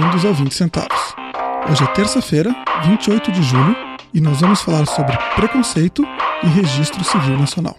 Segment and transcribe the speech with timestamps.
[0.00, 1.14] bem-vindos ao 20 Centavos.
[1.70, 2.56] Hoje é terça-feira,
[2.86, 3.76] 28 de julho,
[4.14, 6.02] e nós vamos falar sobre preconceito
[6.42, 7.76] e registro civil nacional.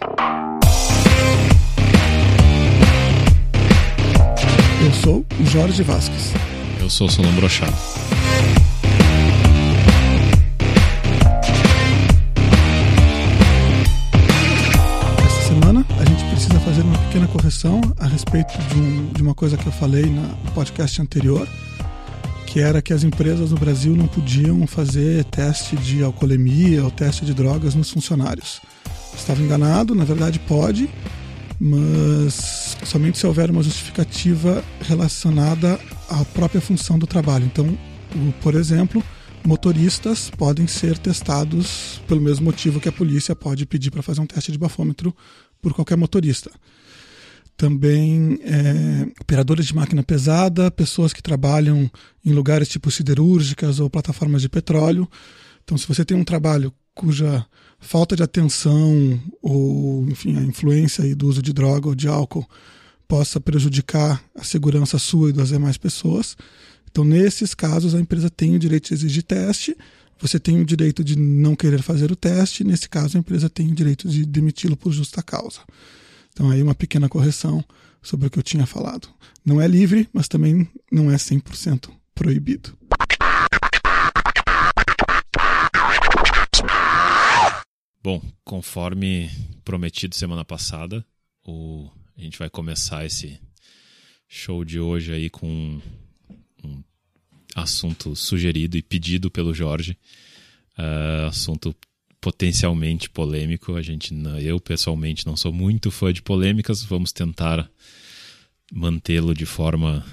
[4.84, 6.32] Eu sou o Jorge Vasques.
[6.80, 7.74] Eu sou Solon Brochado.
[15.26, 19.34] Esta semana a gente precisa fazer uma pequena correção a respeito de, um, de uma
[19.34, 21.48] coisa que eu falei na, no podcast anterior,
[22.52, 27.24] que era que as empresas no Brasil não podiam fazer teste de alcoolemia ou teste
[27.24, 28.60] de drogas nos funcionários.
[29.16, 30.86] Estava enganado, na verdade pode,
[31.58, 35.80] mas somente se houver uma justificativa relacionada
[36.10, 37.46] à própria função do trabalho.
[37.46, 37.66] Então,
[38.42, 39.02] por exemplo,
[39.42, 44.26] motoristas podem ser testados pelo mesmo motivo que a polícia pode pedir para fazer um
[44.26, 45.16] teste de bafômetro
[45.62, 46.50] por qualquer motorista.
[47.62, 51.88] Também é, operadores de máquina pesada, pessoas que trabalham
[52.24, 55.08] em lugares tipo siderúrgicas ou plataformas de petróleo.
[55.62, 57.46] Então, se você tem um trabalho cuja
[57.78, 62.44] falta de atenção ou, enfim, a influência do uso de droga ou de álcool
[63.06, 66.36] possa prejudicar a segurança sua e das demais pessoas,
[66.90, 69.76] então, nesses casos, a empresa tem o direito de exigir teste,
[70.18, 73.70] você tem o direito de não querer fazer o teste, nesse caso, a empresa tem
[73.70, 75.60] o direito de demiti-lo por justa causa.
[76.32, 77.62] Então, aí uma pequena correção
[78.00, 79.08] sobre o que eu tinha falado.
[79.44, 82.76] Não é livre, mas também não é 100% proibido.
[88.02, 89.30] Bom, conforme
[89.64, 91.04] prometido semana passada,
[91.44, 91.88] o...
[92.16, 93.38] a gente vai começar esse
[94.26, 95.80] show de hoje aí com
[96.64, 96.82] um
[97.54, 99.98] assunto sugerido e pedido pelo Jorge,
[100.78, 101.76] uh, assunto
[102.22, 103.74] potencialmente polêmico.
[103.74, 106.82] A gente, eu pessoalmente não sou muito fã de polêmicas.
[106.84, 107.68] Vamos tentar
[108.72, 110.06] mantê-lo de forma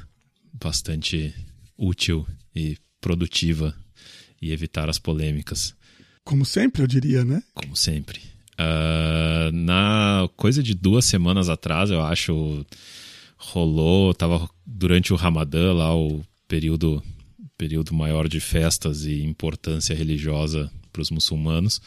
[0.51, 1.33] bastante
[1.77, 3.73] útil e produtiva
[4.41, 5.75] e evitar as polêmicas.
[6.25, 7.43] Como sempre, eu diria, né?
[7.53, 8.19] Como sempre.
[8.55, 12.65] Uh, na coisa de duas semanas atrás, eu acho,
[13.37, 17.03] rolou, tava durante o Ramadã lá, o período,
[17.57, 21.81] período maior de festas e importância religiosa para os muçulmanos,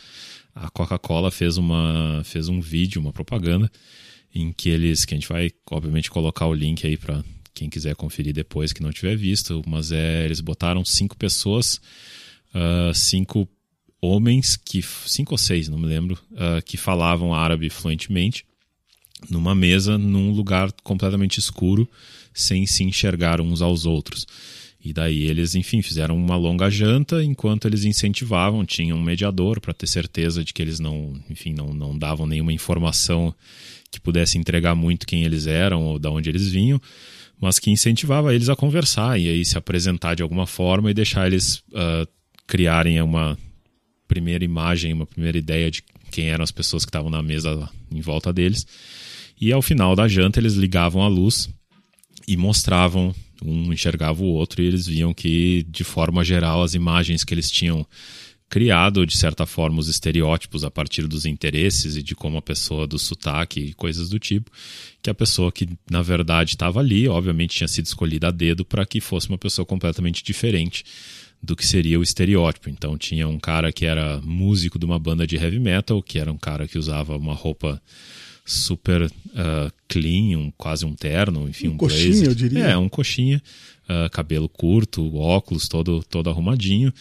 [0.54, 3.70] a Coca-Cola fez, uma, fez um vídeo, uma propaganda,
[4.34, 7.22] em que eles, que a gente vai obviamente colocar o link aí para
[7.54, 11.80] quem quiser conferir depois que não tiver visto, mas é, eles botaram cinco pessoas,
[12.54, 13.48] uh, cinco
[14.00, 18.44] homens que cinco ou seis, não me lembro, uh, que falavam árabe fluentemente
[19.30, 21.88] numa mesa num lugar completamente escuro
[22.34, 24.26] sem se enxergar uns aos outros.
[24.84, 29.72] E daí eles, enfim, fizeram uma longa janta enquanto eles incentivavam, tinham um mediador para
[29.72, 33.32] ter certeza de que eles não, enfim, não, não davam nenhuma informação
[33.92, 36.80] que pudesse entregar muito quem eles eram ou de onde eles vinham,
[37.40, 41.26] mas que incentivava eles a conversar e aí se apresentar de alguma forma e deixar
[41.26, 42.08] eles uh,
[42.46, 43.38] criarem uma
[44.08, 48.00] primeira imagem, uma primeira ideia de quem eram as pessoas que estavam na mesa em
[48.00, 48.66] volta deles.
[49.40, 51.48] E ao final da janta eles ligavam a luz
[52.26, 57.24] e mostravam, um enxergava o outro, e eles viam que, de forma geral, as imagens
[57.24, 57.86] que eles tinham
[58.52, 62.86] criado, de certa forma, os estereótipos a partir dos interesses e de como a pessoa
[62.86, 64.50] do sotaque e coisas do tipo,
[65.00, 68.84] que a pessoa que, na verdade, estava ali, obviamente tinha sido escolhida a dedo para
[68.84, 70.84] que fosse uma pessoa completamente diferente
[71.42, 72.68] do que seria o estereótipo.
[72.68, 76.30] Então tinha um cara que era músico de uma banda de heavy metal, que era
[76.30, 77.82] um cara que usava uma roupa
[78.44, 82.28] super uh, clean, um, quase um terno, enfim, um, um coxinha, blazer.
[82.28, 82.64] eu diria.
[82.64, 83.42] É, um coxinha,
[83.84, 86.92] uh, cabelo curto, óculos todo, todo arrumadinho.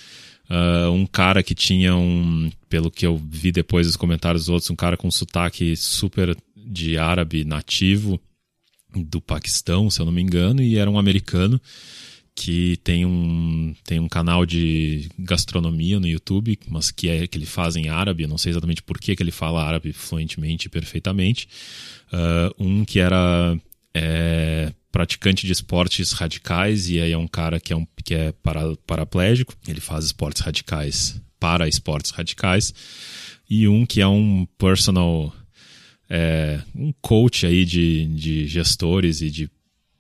[0.50, 4.70] Uh, um cara que tinha um, pelo que eu vi depois dos comentários dos outros,
[4.70, 8.20] um cara com um sotaque super de árabe nativo
[8.94, 11.60] do Paquistão, se eu não me engano, e era um americano
[12.42, 17.46] que tem um, tem um canal de gastronomia no YouTube, mas que é que ele
[17.46, 21.48] faz em árabe, não sei exatamente por que, que ele fala árabe fluentemente e perfeitamente.
[22.12, 23.56] Uh, um que era
[23.94, 28.32] é, praticante de esportes radicais, e aí é um cara que é, um, que é
[28.32, 32.74] para, paraplégico, ele faz esportes radicais para esportes radicais.
[33.48, 35.32] E um que é um personal,
[36.10, 39.48] é, um coach aí de, de gestores e de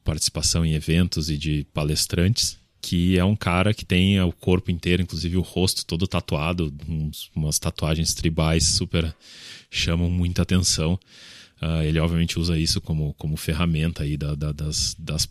[0.03, 5.03] participação em eventos e de palestrantes, que é um cara que tem o corpo inteiro,
[5.03, 9.15] inclusive o rosto todo tatuado, uns, umas tatuagens tribais super
[9.69, 10.99] chamam muita atenção.
[11.61, 15.29] Uh, ele obviamente usa isso como, como ferramenta aí da, da, das, das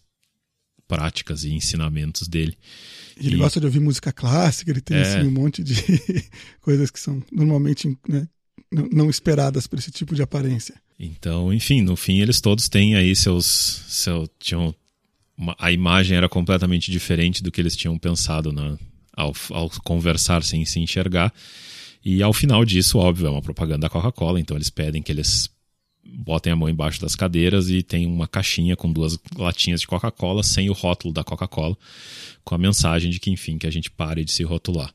[0.86, 2.56] práticas e ensinamentos dele.
[3.16, 3.38] Ele e...
[3.38, 5.00] gosta de ouvir música clássica, ele tem é...
[5.02, 5.74] assim, um monte de
[6.60, 8.28] coisas que são normalmente né,
[8.70, 10.80] não esperadas por esse tipo de aparência.
[11.02, 13.46] Então, enfim, no fim eles todos têm aí seus.
[13.46, 14.74] Seu, tinham
[15.34, 18.78] uma, a imagem era completamente diferente do que eles tinham pensado na,
[19.14, 21.32] ao, ao conversar sem se enxergar.
[22.04, 25.48] E ao final disso, óbvio, é uma propaganda da Coca-Cola, então eles pedem que eles
[26.04, 30.42] botem a mão embaixo das cadeiras e tem uma caixinha com duas latinhas de Coca-Cola
[30.42, 31.76] sem o rótulo da Coca-Cola,
[32.44, 34.92] com a mensagem de que, enfim, que a gente pare de se rotular.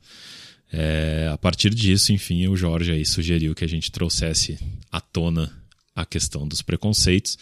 [0.72, 4.60] É, a partir disso, enfim, o Jorge aí sugeriu que a gente trouxesse
[4.92, 5.65] à tona
[5.96, 7.38] a questão dos preconceitos.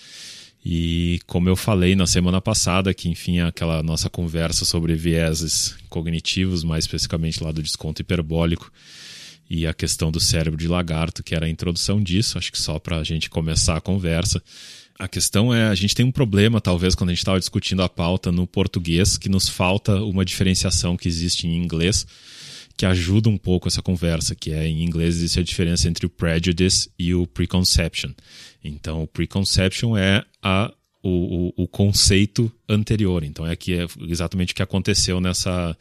[0.65, 6.63] E como eu falei na semana passada, que enfim, aquela nossa conversa sobre vieses cognitivos,
[6.63, 8.71] mais especificamente lá do desconto hiperbólico,
[9.49, 12.79] e a questão do cérebro de lagarto, que era a introdução disso, acho que só
[12.79, 14.41] para a gente começar a conversa.
[14.97, 17.89] A questão é, a gente tem um problema, talvez, quando a gente estava discutindo a
[17.89, 22.07] pauta no português, que nos falta uma diferenciação que existe em inglês,
[22.75, 26.09] que ajuda um pouco essa conversa, que é em inglês existe a diferença entre o
[26.09, 28.11] prejudice e o preconception.
[28.63, 33.23] Então, o preconception é a, o, o, o conceito anterior.
[33.23, 35.77] Então, é, que é exatamente o que aconteceu nessa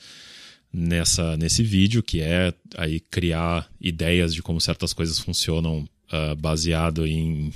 [0.73, 7.07] nessa nesse vídeo, que é aí criar ideias de como certas coisas funcionam uh, baseado
[7.07, 7.53] em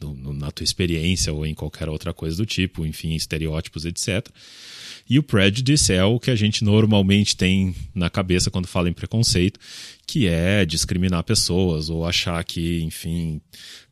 [0.00, 4.28] no, na tua experiência ou em qualquer outra coisa do tipo, enfim, estereótipos, etc.
[5.08, 8.92] E o prejudice é o que a gente normalmente tem na cabeça quando fala em
[8.92, 9.58] preconceito,
[10.06, 13.40] que é discriminar pessoas ou achar que, enfim,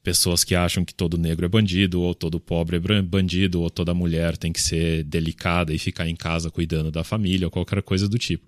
[0.02, 3.94] pessoas que acham que todo negro é bandido, ou todo pobre é bandido, ou toda
[3.94, 8.06] mulher tem que ser delicada e ficar em casa cuidando da família, ou qualquer coisa
[8.06, 8.44] do tipo.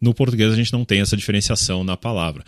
[0.00, 2.44] No português a gente não tem essa diferenciação na palavra.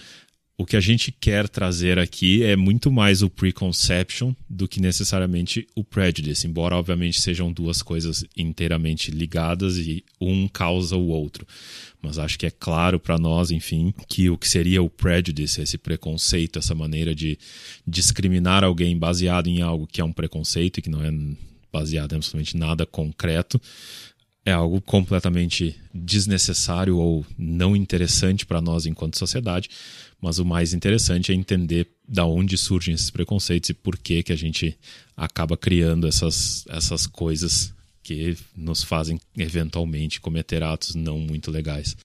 [0.59, 5.67] O que a gente quer trazer aqui é muito mais o preconception do que necessariamente
[5.75, 11.47] o prejudice, embora obviamente sejam duas coisas inteiramente ligadas e um causa o outro.
[12.01, 15.77] Mas acho que é claro para nós, enfim, que o que seria o prejudice, esse
[15.77, 17.39] preconceito, essa maneira de
[17.87, 21.13] discriminar alguém baseado em algo que é um preconceito e que não é
[21.71, 23.61] baseado em absolutamente nada concreto,
[24.47, 29.69] é algo completamente desnecessário ou não interessante para nós enquanto sociedade,
[30.21, 34.33] mas o mais interessante é entender da onde surgem esses preconceitos e por que que
[34.33, 34.77] a gente
[35.17, 37.73] acaba criando essas, essas coisas
[38.03, 41.97] que nos fazem eventualmente cometer atos não muito legais.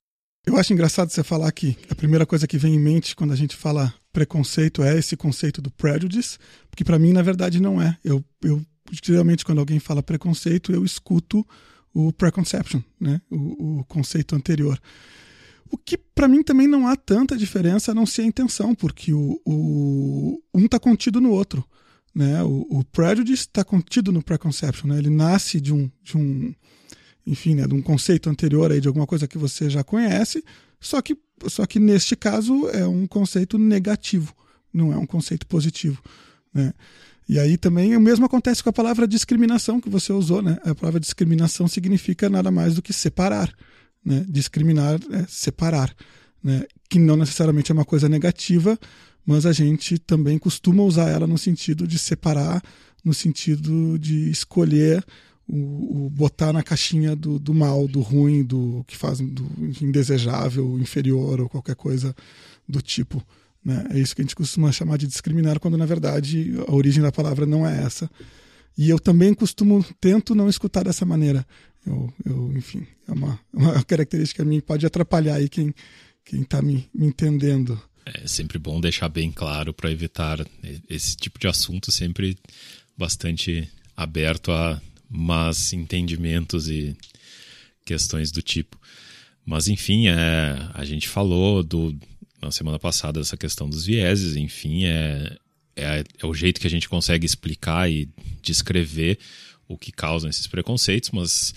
[0.44, 3.36] Eu acho engraçado você falar que a primeira coisa que vem em mente quando a
[3.36, 6.38] gente fala preconceito é esse conceito do prejudice,
[6.68, 7.96] porque para mim na verdade não é.
[8.04, 8.60] Eu, eu
[9.04, 11.46] geralmente quando alguém fala preconceito eu escuto
[11.94, 13.20] o preconception, né?
[13.30, 14.80] o, o conceito anterior.
[15.72, 19.12] O que para mim também não há tanta diferença a não ser a intenção, porque
[19.12, 21.64] o, o um está contido no outro.
[22.14, 22.42] Né?
[22.42, 24.98] O, o prejudice está contido no preconception, né?
[24.98, 26.54] ele nasce de um, de um
[27.26, 30.44] enfim, né, de um conceito anterior aí de alguma coisa que você já conhece,
[30.80, 31.16] só que,
[31.46, 34.34] só que neste caso é um conceito negativo,
[34.72, 36.02] não é um conceito positivo.
[36.52, 36.74] Né?
[37.28, 40.58] E aí também o mesmo acontece com a palavra discriminação que você usou, né?
[40.64, 43.54] A palavra discriminação significa nada mais do que separar,
[44.04, 44.24] né?
[44.28, 45.94] Discriminar é separar,
[46.42, 46.64] né?
[46.88, 48.78] Que não necessariamente é uma coisa negativa,
[49.24, 52.62] mas a gente também costuma usar ela no sentido de separar,
[53.04, 55.04] no sentido de escolher
[55.48, 59.48] o, o botar na caixinha do, do mal, do ruim, do que faz do
[59.80, 62.14] indesejável, inferior ou qualquer coisa
[62.68, 63.24] do tipo.
[63.64, 63.86] Né?
[63.90, 67.12] É isso que a gente costuma chamar de discriminar, quando na verdade a origem da
[67.12, 68.10] palavra não é essa.
[68.76, 71.46] E eu também costumo, tento não escutar dessa maneira.
[71.86, 75.74] Eu, eu enfim, é uma, uma característica minha pode atrapalhar aí quem
[76.24, 77.80] quem está me, me entendendo.
[78.04, 80.44] É sempre bom deixar bem claro para evitar
[80.88, 82.36] esse tipo de assunto sempre
[82.96, 86.96] bastante aberto a más entendimentos e
[87.84, 88.80] questões do tipo.
[89.44, 91.96] Mas enfim, é, a gente falou do,
[92.40, 95.36] na semana passada essa questão dos vieses, enfim, é,
[95.76, 98.08] é, é, o jeito que a gente consegue explicar e
[98.40, 99.18] descrever
[99.72, 101.54] o que causam esses preconceitos, mas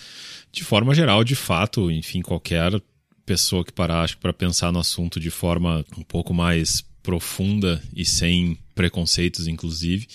[0.51, 2.81] de forma geral, de fato, enfim, qualquer
[3.25, 8.57] pessoa que parar para pensar no assunto de forma um pouco mais profunda e sem
[8.73, 10.07] preconceitos, inclusive,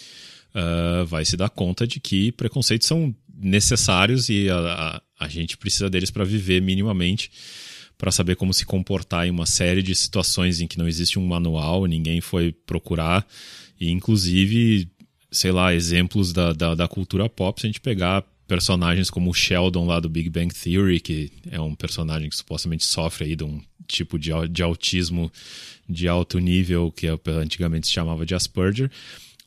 [0.54, 4.57] uh, vai se dar conta de que preconceitos são necessários e a,
[5.19, 7.30] a, a gente precisa deles para viver minimamente
[8.00, 11.26] para saber como se comportar em uma série de situações em que não existe um
[11.26, 13.26] manual, ninguém foi procurar,
[13.78, 14.90] e inclusive,
[15.31, 19.35] sei lá, exemplos da, da, da cultura pop, se a gente pegar personagens como o
[19.35, 23.45] Sheldon lá do Big Bang Theory, que é um personagem que supostamente sofre aí de
[23.45, 25.31] um tipo de, de autismo
[25.89, 28.91] de alto nível, que antigamente se chamava de Asperger,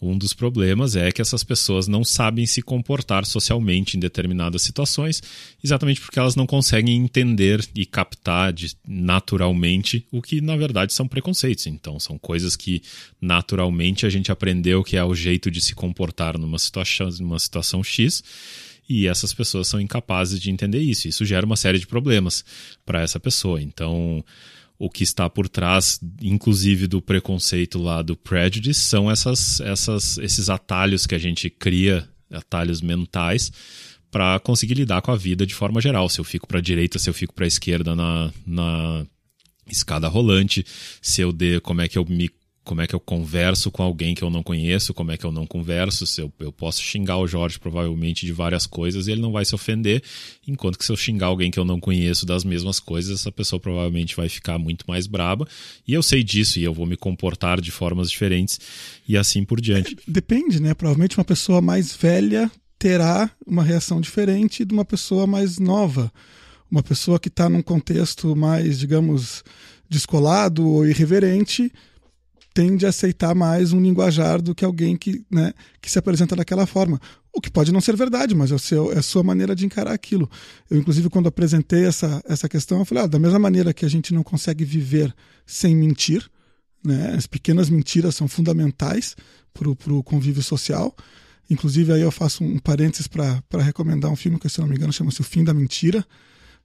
[0.09, 5.21] um dos problemas é que essas pessoas não sabem se comportar socialmente em determinadas situações,
[5.63, 11.07] exatamente porque elas não conseguem entender e captar de, naturalmente o que na verdade são
[11.07, 11.67] preconceitos.
[11.67, 12.81] Então, são coisas que
[13.21, 17.83] naturalmente a gente aprendeu que é o jeito de se comportar numa situação, numa situação
[17.83, 18.23] X
[18.87, 21.07] e essas pessoas são incapazes de entender isso.
[21.07, 22.43] Isso gera uma série de problemas
[22.85, 23.61] para essa pessoa.
[23.61, 24.23] Então,
[24.77, 30.49] o que está por trás, inclusive do preconceito lá do prejudice, são essas, essas, esses
[30.49, 33.51] atalhos que a gente cria, atalhos mentais,
[34.11, 36.09] para conseguir lidar com a vida de forma geral.
[36.09, 39.05] Se eu fico para a direita, se eu fico para a esquerda na, na
[39.67, 40.65] escada rolante,
[41.01, 42.29] se eu de, como é que eu me
[42.63, 45.31] como é que eu converso com alguém que eu não conheço, como é que eu
[45.31, 49.21] não converso, se eu, eu posso xingar o Jorge provavelmente de várias coisas e ele
[49.21, 50.01] não vai se ofender,
[50.47, 53.59] enquanto que se eu xingar alguém que eu não conheço das mesmas coisas, essa pessoa
[53.59, 55.45] provavelmente vai ficar muito mais braba,
[55.85, 58.59] e eu sei disso e eu vou me comportar de formas diferentes
[59.07, 59.97] e assim por diante.
[60.07, 60.73] Depende, né?
[60.73, 66.11] Provavelmente uma pessoa mais velha terá uma reação diferente de uma pessoa mais nova.
[66.71, 69.43] Uma pessoa que está num contexto mais, digamos,
[69.89, 71.71] descolado ou irreverente
[72.53, 76.67] tende a aceitar mais um linguajar do que alguém que, né, que se apresenta daquela
[76.67, 77.01] forma.
[77.33, 79.91] O que pode não ser verdade, mas é, seu, é a sua maneira de encarar
[79.91, 80.29] aquilo.
[80.69, 83.89] Eu, inclusive, quando apresentei essa, essa questão, eu falei: ah, da mesma maneira que a
[83.89, 85.13] gente não consegue viver
[85.45, 86.29] sem mentir,
[86.85, 89.15] né, as pequenas mentiras são fundamentais
[89.53, 90.95] para o convívio social.
[91.49, 94.93] Inclusive, aí eu faço um parênteses para recomendar um filme que, se não me engano,
[94.93, 96.05] chama-se O Fim da Mentira,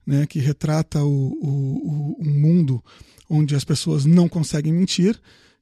[0.05, 2.83] né, que retrata o, o, o, um mundo
[3.29, 5.19] onde as pessoas não conseguem mentir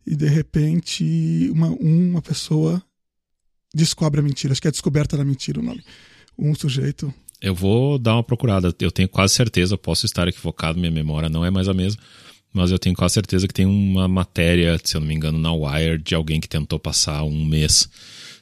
[0.08, 2.82] e de repente uma, uma pessoa
[3.76, 4.54] descobre a mentira.
[4.54, 5.84] Acho que é a descoberta da mentira o nome.
[6.40, 7.14] Um sujeito.
[7.42, 8.74] Eu vou dar uma procurada.
[8.80, 12.02] Eu tenho quase certeza, posso estar equivocado, minha memória não é mais a mesma,
[12.54, 15.54] mas eu tenho quase certeza que tem uma matéria, se eu não me engano, na
[15.54, 17.90] Wire, de alguém que tentou passar um mês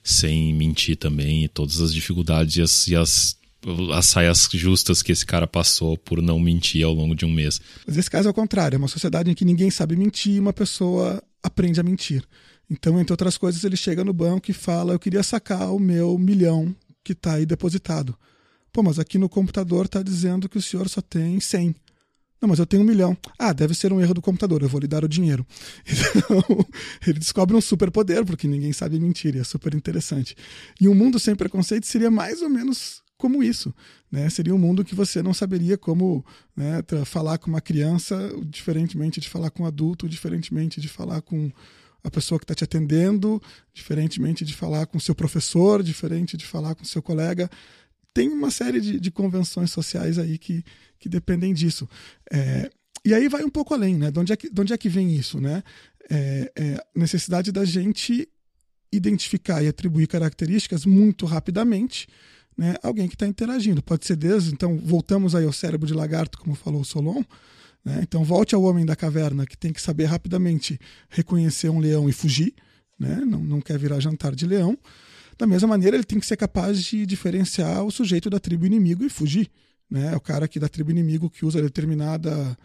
[0.04, 3.38] sem mentir também, e todas as dificuldades e as, e as
[3.94, 7.60] as saias justas que esse cara passou por não mentir ao longo de um mês.
[7.88, 10.40] Mas esse caso é o contrário, é uma sociedade em que ninguém sabe mentir e
[10.40, 12.26] uma pessoa aprende a mentir.
[12.70, 16.18] Então, entre outras coisas, ele chega no banco e fala: Eu queria sacar o meu
[16.18, 18.18] milhão que está aí depositado.
[18.74, 21.76] Pô, mas aqui no computador está dizendo que o senhor só tem 100.
[22.42, 23.16] Não, mas eu tenho um milhão.
[23.40, 25.46] Ah, deve ser um erro do computador, eu vou lhe dar o dinheiro.
[26.16, 26.66] Então,
[27.06, 30.36] ele descobre um superpoder, porque ninguém sabe mentir, e é super interessante.
[30.82, 33.74] E um mundo sem preconceito seria mais ou menos como isso.
[34.12, 34.30] Né?
[34.30, 36.24] Seria um mundo que você não saberia como
[36.56, 38.16] né, falar com uma criança,
[38.46, 41.52] diferentemente de falar com um adulto, diferentemente de falar com
[42.04, 43.42] a pessoa que está te atendendo,
[43.74, 47.50] diferentemente de falar com seu professor, diferente de falar com seu colega.
[48.14, 50.64] Tem uma série de, de convenções sociais aí que,
[51.00, 51.90] que dependem disso.
[52.32, 52.70] É,
[53.04, 54.12] e aí vai um pouco além, né?
[54.12, 55.64] De onde é que, de onde é que vem isso, né?
[56.12, 58.30] É, é necessidade da gente
[58.92, 62.08] identificar e atribuir características muito rapidamente
[62.58, 63.82] né, alguém que está interagindo.
[63.82, 67.24] Pode ser desde, então, voltamos aí ao cérebro de lagarto, como falou o Solon.
[67.84, 68.00] Né?
[68.02, 72.14] Então, volte ao homem da caverna, que tem que saber rapidamente reconhecer um leão e
[72.14, 72.54] fugir,
[72.98, 73.24] né?
[73.26, 74.78] não, não quer virar jantar de leão.
[75.38, 79.04] Da mesma maneira, ele tem que ser capaz de diferenciar o sujeito da tribo inimigo
[79.04, 79.50] e fugir.
[79.90, 80.14] Né?
[80.14, 82.58] É o cara que da tribo inimigo que usa determinada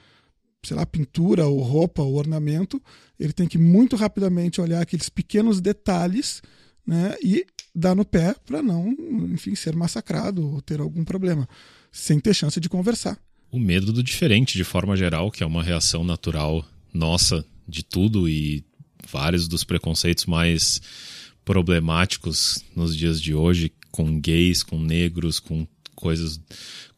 [0.62, 2.80] sei lá, pintura ou roupa ou ornamento,
[3.18, 6.42] ele tem que muito rapidamente olhar aqueles pequenos detalhes
[6.86, 8.90] né, e dar no pé para não,
[9.32, 11.48] enfim, ser massacrado ou ter algum problema,
[11.92, 13.18] sem ter chance de conversar.
[13.50, 18.28] O medo do diferente, de forma geral, que é uma reação natural nossa de tudo
[18.28, 18.64] e
[19.08, 20.80] vários dos preconceitos mais
[21.44, 25.66] problemáticos nos dias de hoje, com gays, com negros, com
[26.00, 26.40] coisas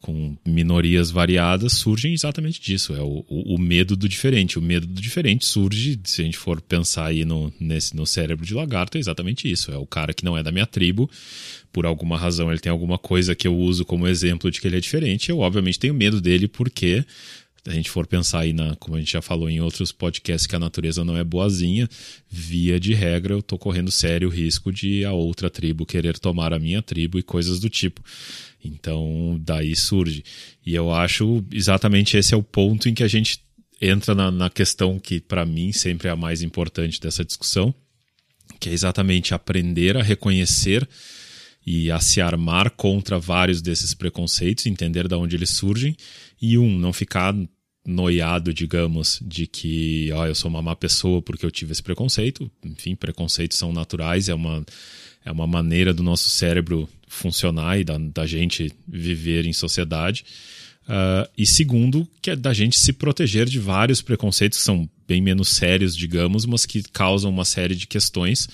[0.03, 2.93] com minorias variadas surgem exatamente disso.
[2.93, 4.59] É o, o, o, medo do diferente.
[4.59, 8.45] O medo do diferente surge, se a gente for pensar aí no, nesse, no cérebro
[8.45, 9.71] de lagarto, é exatamente isso.
[9.71, 11.09] É o cara que não é da minha tribo,
[11.71, 14.77] por alguma razão ele tem alguma coisa que eu uso como exemplo de que ele
[14.77, 15.29] é diferente.
[15.29, 17.05] Eu, obviamente, tenho medo dele porque
[17.65, 20.55] a gente for pensar aí na, como a gente já falou em outros podcasts, que
[20.55, 21.87] a natureza não é boazinha,
[22.29, 26.59] via de regra eu tô correndo sério risco de a outra tribo querer tomar a
[26.59, 28.01] minha tribo e coisas do tipo.
[28.63, 30.23] Então, daí surge.
[30.65, 33.39] E eu acho exatamente esse é o ponto em que a gente
[33.81, 37.73] entra na, na questão que, para mim, sempre é a mais importante dessa discussão,
[38.59, 40.87] que é exatamente aprender a reconhecer
[41.65, 45.95] e a se armar contra vários desses preconceitos, entender de onde eles surgem,
[46.41, 47.33] e um, não ficar
[47.85, 52.49] noiado, digamos, de que ó, eu sou uma má pessoa porque eu tive esse preconceito.
[52.63, 54.63] Enfim, preconceitos são naturais, é uma
[55.25, 60.25] é uma maneira do nosso cérebro funcionar e da, da gente viver em sociedade.
[60.83, 65.21] Uh, e segundo, que é da gente se proteger de vários preconceitos que são bem
[65.21, 68.47] menos sérios, digamos, mas que causam uma série de questões,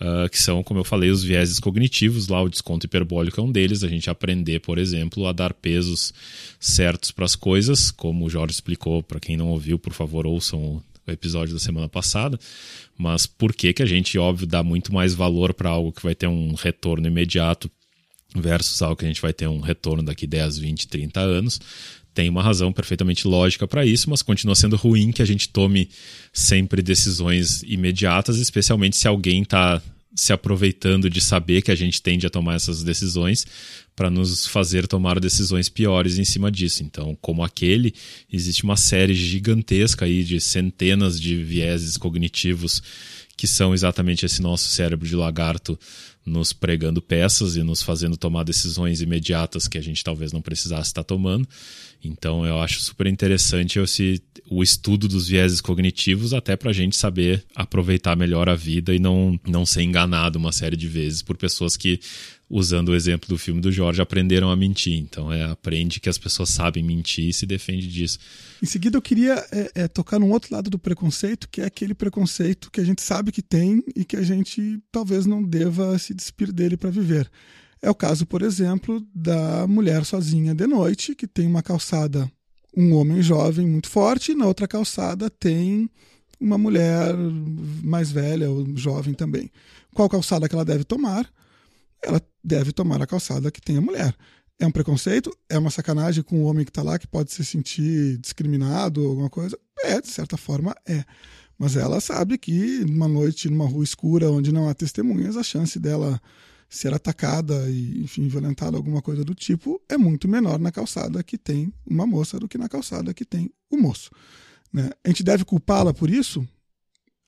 [0.00, 3.52] uh, que são, como eu falei, os vieses cognitivos, lá o desconto hiperbólico é um
[3.52, 6.12] deles, a gente aprender, por exemplo, a dar pesos
[6.58, 10.82] certos para as coisas, como o Jorge explicou, para quem não ouviu, por favor, ouçam
[11.06, 12.38] o episódio da semana passada,
[12.96, 16.14] mas por que, que a gente, óbvio, dá muito mais valor para algo que vai
[16.14, 17.70] ter um retorno imediato
[18.34, 21.60] versus algo que a gente vai ter um retorno daqui 10, 20, 30 anos.
[22.12, 25.88] Tem uma razão perfeitamente lógica para isso, mas continua sendo ruim que a gente tome
[26.32, 29.82] sempre decisões imediatas, especialmente se alguém está
[30.14, 33.44] se aproveitando de saber que a gente tende a tomar essas decisões
[33.96, 36.84] para nos fazer tomar decisões piores em cima disso.
[36.84, 37.92] Então, como aquele,
[38.32, 42.80] existe uma série gigantesca aí de centenas de vieses cognitivos
[43.36, 45.78] que são exatamente esse nosso cérebro de lagarto
[46.24, 50.88] nos pregando peças e nos fazendo tomar decisões imediatas que a gente talvez não precisasse
[50.88, 51.46] estar tomando.
[52.08, 56.96] Então eu acho super interessante esse, o estudo dos vieses cognitivos até para a gente
[56.96, 61.36] saber aproveitar melhor a vida e não, não ser enganado uma série de vezes por
[61.36, 62.00] pessoas que
[62.48, 64.98] usando o exemplo do filme do Jorge, aprenderam a mentir.
[64.98, 68.18] Então, é, aprende que as pessoas sabem mentir e se defende disso.
[68.62, 71.94] Em seguida, eu queria é, é, tocar num outro lado do preconceito, que é aquele
[71.94, 76.14] preconceito que a gente sabe que tem e que a gente talvez não deva se
[76.14, 77.30] despir dele para viver.
[77.84, 82.30] É o caso, por exemplo, da mulher sozinha de noite, que tem uma calçada,
[82.76, 85.90] um homem jovem muito forte, e na outra calçada tem
[86.40, 87.14] uma mulher
[87.82, 89.50] mais velha ou jovem também.
[89.94, 91.30] Qual calçada que ela deve tomar?
[92.04, 94.14] ela deve tomar a calçada que tem a mulher.
[94.58, 95.36] É um preconceito?
[95.48, 99.10] É uma sacanagem com o homem que está lá que pode se sentir discriminado ou
[99.10, 99.58] alguma coisa?
[99.82, 101.04] É, de certa forma é.
[101.58, 105.78] Mas ela sabe que numa noite, numa rua escura, onde não há testemunhas, a chance
[105.78, 106.20] dela
[106.74, 111.38] ser atacada e, enfim, violentada, alguma coisa do tipo, é muito menor na calçada que
[111.38, 114.10] tem uma moça do que na calçada que tem o moço.
[114.72, 114.90] Né?
[115.04, 116.46] A gente deve culpá-la por isso?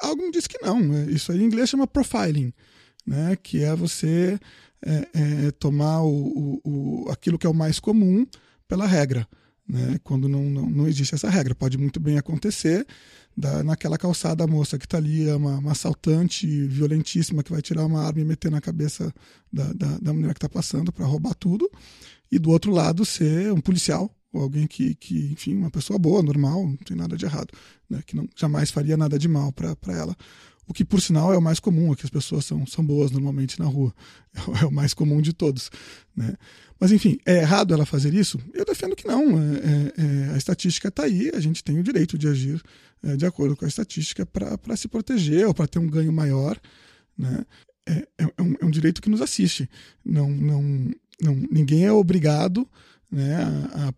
[0.00, 0.80] Algo me diz que não.
[0.80, 1.06] Né?
[1.10, 2.52] Isso aí em inglês chama profiling,
[3.06, 3.36] né?
[3.36, 4.38] que é você
[4.84, 8.26] é, é, tomar o, o, o, aquilo que é o mais comum
[8.66, 9.28] pela regra.
[9.68, 10.00] Né?
[10.02, 11.54] Quando não, não, não existe essa regra.
[11.54, 12.84] Pode muito bem acontecer
[13.37, 17.61] da, naquela calçada a moça que está ali, é uma, uma, assaltante violentíssima que vai
[17.61, 19.12] tirar uma arma e meter na cabeça
[19.52, 21.71] da, da, da mulher que está passando para roubar tudo.
[22.33, 26.22] E do outro lado ser um policial ou alguém que, que, enfim, uma pessoa boa,
[26.22, 27.53] normal, não tem nada de errado,
[27.88, 28.03] né?
[28.07, 30.16] que não jamais faria nada de mal para ela.
[30.68, 33.11] O que, por sinal, é o mais comum, é que as pessoas são, são boas
[33.11, 33.94] normalmente na rua.
[34.61, 35.70] É o mais comum de todos.
[36.14, 36.35] Né?
[36.79, 38.38] Mas, enfim, é errado ela fazer isso?
[38.52, 39.38] Eu defendo que não.
[39.40, 42.62] É, é, é a estatística está aí, a gente tem o direito de agir
[43.02, 46.61] é, de acordo com a estatística para se proteger ou para ter um ganho maior.
[47.16, 47.44] Né?
[47.88, 48.07] É,
[48.42, 49.70] um, é um direito que nos assiste.
[50.05, 50.90] Não, não,
[51.22, 52.68] não, ninguém é obrigado
[53.11, 53.37] né,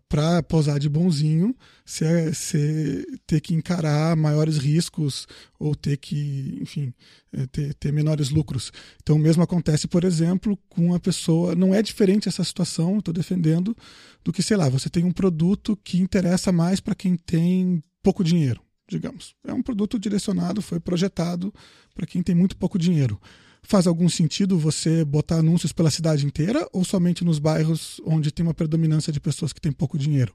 [0.07, 5.27] para posar de bonzinho, se, se ter que encarar maiores riscos
[5.59, 6.93] ou ter que, enfim,
[7.33, 8.71] é, ter, ter menores lucros.
[9.01, 11.55] Então, o mesmo acontece, por exemplo, com a pessoa.
[11.55, 13.75] Não é diferente essa situação, estou defendendo,
[14.23, 18.23] do que, sei lá, você tem um produto que interessa mais para quem tem pouco
[18.23, 19.33] dinheiro, digamos.
[19.45, 21.53] É um produto direcionado, foi projetado
[21.95, 23.19] para quem tem muito pouco dinheiro
[23.63, 28.45] faz algum sentido você botar anúncios pela cidade inteira ou somente nos bairros onde tem
[28.45, 30.33] uma predominância de pessoas que têm pouco dinheiro?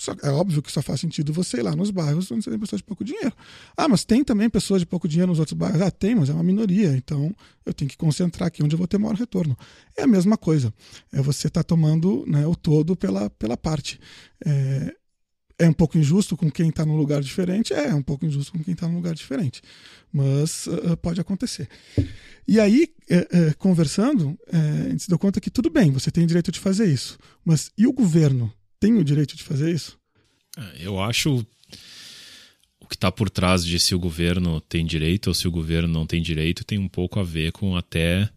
[0.00, 2.58] Só, é óbvio que só faz sentido você ir lá nos bairros onde você tem
[2.58, 3.34] pessoas de pouco dinheiro.
[3.76, 5.82] Ah, mas tem também pessoas de pouco dinheiro nos outros bairros?
[5.82, 6.96] Ah, tem, mas é uma minoria.
[6.96, 7.34] Então
[7.66, 9.54] eu tenho que concentrar aqui onde eu vou ter maior retorno.
[9.94, 10.72] É a mesma coisa.
[11.12, 14.00] É você estar tá tomando né, o todo pela, pela parte.
[14.42, 14.94] É,
[15.60, 17.74] é um pouco injusto com quem está num lugar diferente?
[17.74, 19.60] É, é um pouco injusto com quem está num lugar diferente.
[20.10, 21.68] Mas uh, pode acontecer.
[22.48, 26.24] E aí, uh, uh, conversando, a gente se deu conta que tudo bem, você tem
[26.24, 27.18] o direito de fazer isso.
[27.44, 29.98] Mas e o governo tem o direito de fazer isso?
[30.56, 31.46] É, eu acho
[32.80, 35.92] o que está por trás de se o governo tem direito ou se o governo
[35.92, 38.28] não tem direito tem um pouco a ver com até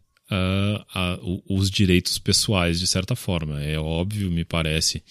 [1.48, 3.62] os direitos pessoais, de certa forma.
[3.62, 5.04] É óbvio, me parece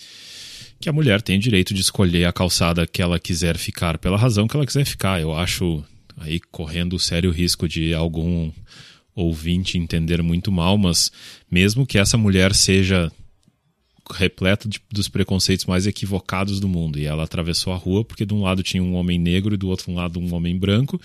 [0.82, 4.18] que a mulher tem o direito de escolher a calçada que ela quiser ficar pela
[4.18, 5.20] razão que ela quiser ficar.
[5.20, 5.82] Eu acho
[6.18, 8.50] aí correndo sério risco de algum
[9.14, 11.12] ouvinte entender muito mal, mas
[11.48, 13.12] mesmo que essa mulher seja
[14.12, 18.34] repleta de, dos preconceitos mais equivocados do mundo e ela atravessou a rua porque de
[18.34, 21.00] um lado tinha um homem negro e do outro lado um homem branco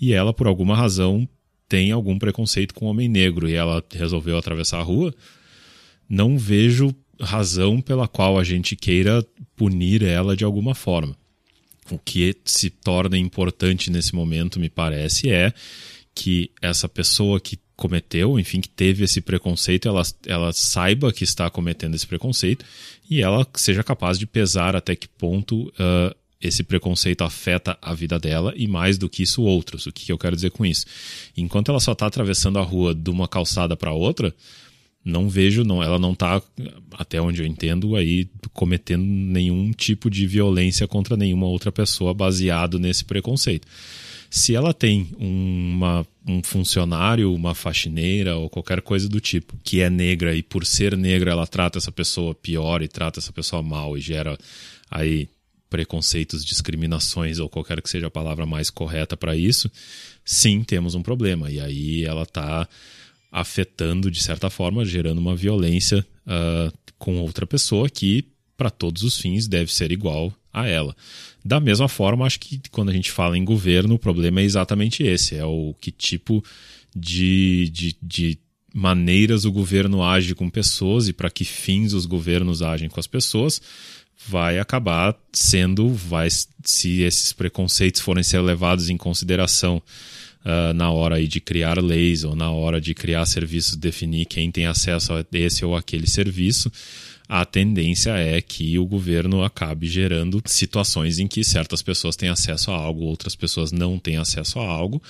[0.00, 1.28] e ela por alguma razão
[1.68, 5.14] tem algum preconceito com o homem negro e ela resolveu atravessar a rua,
[6.08, 9.24] não vejo razão pela qual a gente queira
[9.56, 11.16] punir ela de alguma forma.
[11.90, 15.52] O que se torna importante nesse momento, me parece, é
[16.14, 21.48] que essa pessoa que cometeu, enfim, que teve esse preconceito, ela, ela saiba que está
[21.48, 22.64] cometendo esse preconceito
[23.08, 28.18] e ela seja capaz de pesar até que ponto uh, esse preconceito afeta a vida
[28.18, 29.86] dela e mais do que isso outros.
[29.86, 30.86] O que eu quero dizer com isso?
[31.36, 34.34] Enquanto ela só está atravessando a rua de uma calçada para outra,
[35.04, 36.42] não vejo, não, ela não está,
[36.92, 42.78] até onde eu entendo, aí cometendo nenhum tipo de violência contra nenhuma outra pessoa baseado
[42.78, 43.66] nesse preconceito.
[44.30, 49.88] Se ela tem uma um funcionário, uma faxineira ou qualquer coisa do tipo, que é
[49.88, 53.96] negra e por ser negra ela trata essa pessoa pior e trata essa pessoa mal
[53.96, 54.36] e gera
[54.90, 55.26] aí
[55.70, 59.70] preconceitos, discriminações ou qualquer que seja a palavra mais correta para isso,
[60.24, 61.50] sim, temos um problema.
[61.50, 62.68] E aí ela está
[63.30, 69.20] afetando, de certa forma, gerando uma violência uh, com outra pessoa que, para todos os
[69.20, 70.96] fins, deve ser igual a ela.
[71.44, 75.02] Da mesma forma, acho que quando a gente fala em governo, o problema é exatamente
[75.02, 76.42] esse: é o que tipo
[76.94, 78.38] de, de, de
[78.74, 83.06] maneiras o governo age com pessoas e para que fins os governos agem com as
[83.06, 83.60] pessoas
[84.26, 86.28] vai acabar sendo, vai,
[86.64, 89.80] se esses preconceitos forem ser levados em consideração
[90.48, 94.50] uh, na hora aí de criar leis ou na hora de criar serviços, definir quem
[94.50, 96.72] tem acesso a esse ou aquele serviço,
[97.28, 102.70] a tendência é que o governo acabe gerando situações em que certas pessoas têm acesso
[102.70, 105.02] a algo, outras pessoas não têm acesso a algo,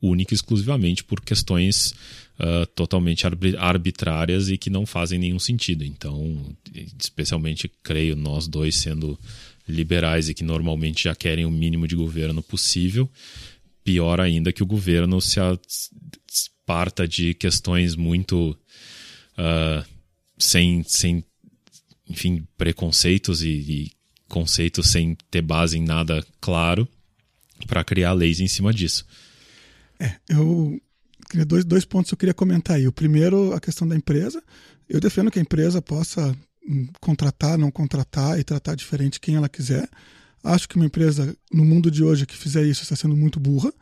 [0.00, 1.92] única e exclusivamente por questões
[2.38, 3.26] uh, totalmente
[3.58, 5.84] arbitrárias e que não fazem nenhum sentido.
[5.84, 6.40] Então,
[7.00, 9.18] especialmente, creio, nós dois sendo
[9.68, 13.10] liberais e que normalmente já querem o mínimo de governo possível,
[13.84, 15.38] pior ainda que o governo se
[16.66, 18.56] parta de questões muito
[19.38, 19.86] uh,
[20.38, 21.22] sem, sem,
[22.08, 23.92] enfim, preconceitos e, e
[24.28, 26.88] conceitos sem ter base em nada claro
[27.66, 29.06] para criar leis em cima disso.
[30.00, 30.80] É, eu
[31.46, 32.86] dois, dois pontos que eu queria comentar aí.
[32.86, 34.42] O primeiro, a questão da empresa.
[34.88, 39.48] Eu defendo que a empresa possa hum, contratar, não contratar e tratar diferente quem ela
[39.48, 39.88] quiser.
[40.44, 43.72] Acho que uma empresa, no mundo de hoje, que fizer isso está sendo muito burra.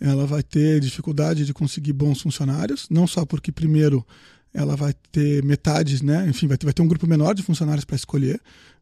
[0.00, 4.04] Ela vai ter dificuldade de conseguir bons funcionários, não só porque, primeiro,
[4.52, 6.26] ela vai ter metade, né?
[6.28, 8.40] enfim, vai ter, vai ter um grupo menor de funcionários para escolher.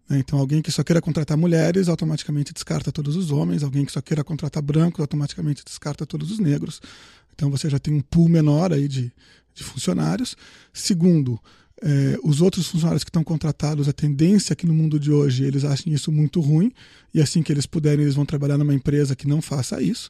[0.08, 0.18] Né?
[0.18, 4.00] Então, alguém que só queira contratar mulheres automaticamente descarta todos os homens, alguém que só
[4.00, 6.80] queira contratar brancos automaticamente descarta todos os negros.
[7.34, 9.12] Então você já tem um pool menor aí de,
[9.54, 10.36] de funcionários.
[10.72, 11.38] Segundo,
[11.82, 15.44] é, os outros funcionários que estão contratados, a tendência é que no mundo de hoje
[15.44, 16.72] eles achem isso muito ruim
[17.12, 20.08] e assim que eles puderem, eles vão trabalhar numa empresa que não faça isso.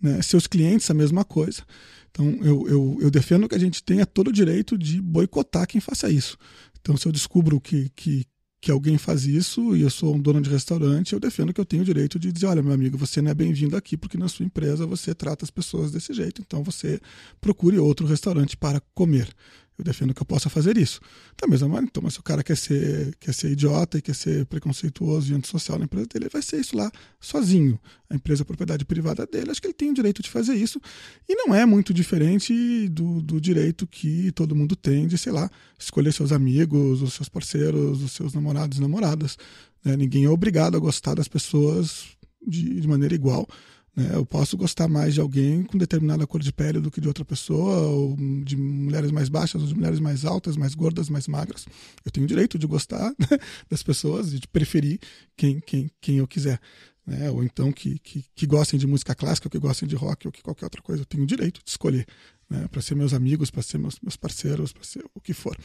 [0.00, 0.20] Né?
[0.22, 1.62] Seus clientes, a mesma coisa.
[2.10, 5.80] Então eu, eu, eu defendo que a gente tenha todo o direito de boicotar quem
[5.80, 6.36] faça isso.
[6.84, 8.26] Então, se eu descubro que, que,
[8.60, 11.64] que alguém faz isso e eu sou um dono de restaurante, eu defendo que eu
[11.64, 14.28] tenho o direito de dizer, olha, meu amigo, você não é bem-vindo aqui porque na
[14.28, 17.00] sua empresa você trata as pessoas desse jeito, então você
[17.40, 19.28] procure outro restaurante para comer.
[19.76, 21.00] Eu defendo que eu possa fazer isso.
[21.36, 24.14] Da mesma maneira, então, mas se o cara quer ser, quer ser idiota e quer
[24.14, 27.78] ser preconceituoso e antissocial na empresa dele, ele vai ser isso lá sozinho.
[28.08, 30.80] A empresa é propriedade privada dele, acho que ele tem o direito de fazer isso.
[31.28, 35.50] E não é muito diferente do, do direito que todo mundo tem de, sei lá,
[35.76, 39.36] escolher seus amigos, os seus parceiros, os seus namorados e namoradas.
[39.84, 39.96] Né?
[39.96, 42.04] Ninguém é obrigado a gostar das pessoas
[42.46, 43.48] de, de maneira igual.
[43.96, 44.10] Né?
[44.12, 47.24] Eu posso gostar mais de alguém com determinada cor de pele do que de outra
[47.24, 51.66] pessoa, ou de mulheres mais baixas, ou de mulheres mais altas, mais gordas, mais magras.
[52.04, 54.98] Eu tenho o direito de gostar né, das pessoas e de preferir
[55.36, 56.60] quem, quem, quem eu quiser.
[57.06, 57.30] Né?
[57.30, 60.32] Ou então que, que, que, gostem de música clássica, ou que gostem de rock, ou
[60.32, 61.02] que qualquer outra coisa.
[61.02, 62.06] Eu tenho o direito de escolher.
[62.48, 62.66] Né?
[62.68, 65.56] Para ser meus amigos, para ser meus, meus parceiros, para ser o que for.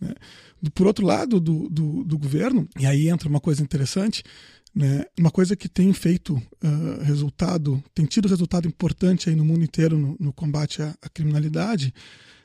[0.00, 0.14] Né?
[0.72, 4.22] Por outro lado do, do, do governo, e aí entra uma coisa interessante,
[4.74, 5.04] né?
[5.18, 9.96] Uma coisa que tem feito uh, resultado, tem tido resultado importante aí no mundo inteiro
[9.96, 11.94] no, no combate à, à, criminalidade,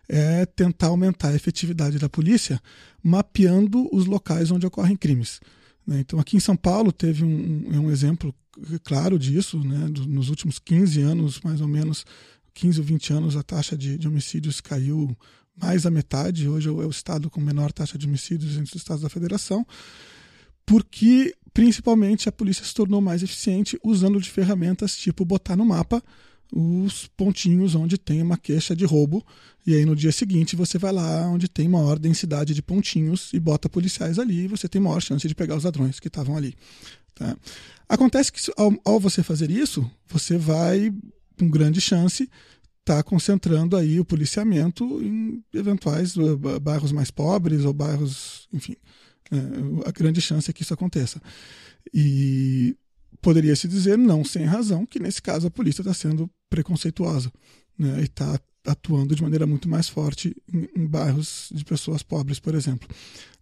[0.08, 2.62] é tentar aumentar a efetividade da polícia,
[3.02, 5.39] mapeando os locais onde ocorrem crimes.
[5.86, 6.02] Né?
[6.02, 8.34] Então, aqui em São Paulo teve um, um, um exemplo
[8.84, 9.89] claro disso, né?
[10.08, 12.06] nos últimos 15 anos, mais ou menos,
[12.54, 15.15] 15 ou 20 anos, a taxa de, de homicídios caiu
[15.56, 16.48] mais da metade.
[16.48, 19.65] Hoje é o estado com menor taxa de homicídios entre os estados da federação
[20.69, 26.01] porque principalmente a polícia se tornou mais eficiente usando de ferramentas tipo botar no mapa
[26.53, 29.25] os pontinhos onde tem uma queixa de roubo
[29.65, 33.39] e aí no dia seguinte você vai lá onde tem maior densidade de pontinhos e
[33.39, 36.53] bota policiais ali e você tem maior chance de pegar os ladrões que estavam ali.
[37.15, 37.36] Tá?
[37.88, 40.93] Acontece que ao, ao, você fazer isso, você vai
[41.38, 42.29] com grande chance
[42.79, 48.75] estar tá concentrando aí o policiamento em eventuais uh, bairros mais pobres ou bairros, enfim,
[49.32, 51.22] é, a grande chance é que isso aconteça.
[51.94, 52.76] E
[53.22, 57.32] poderia se dizer, não sem razão, que nesse caso a polícia está sendo preconceituosa
[57.78, 62.39] né, e está atuando de maneira muito mais forte em, em bairros de pessoas pobres,
[62.39, 62.88] por exemplo.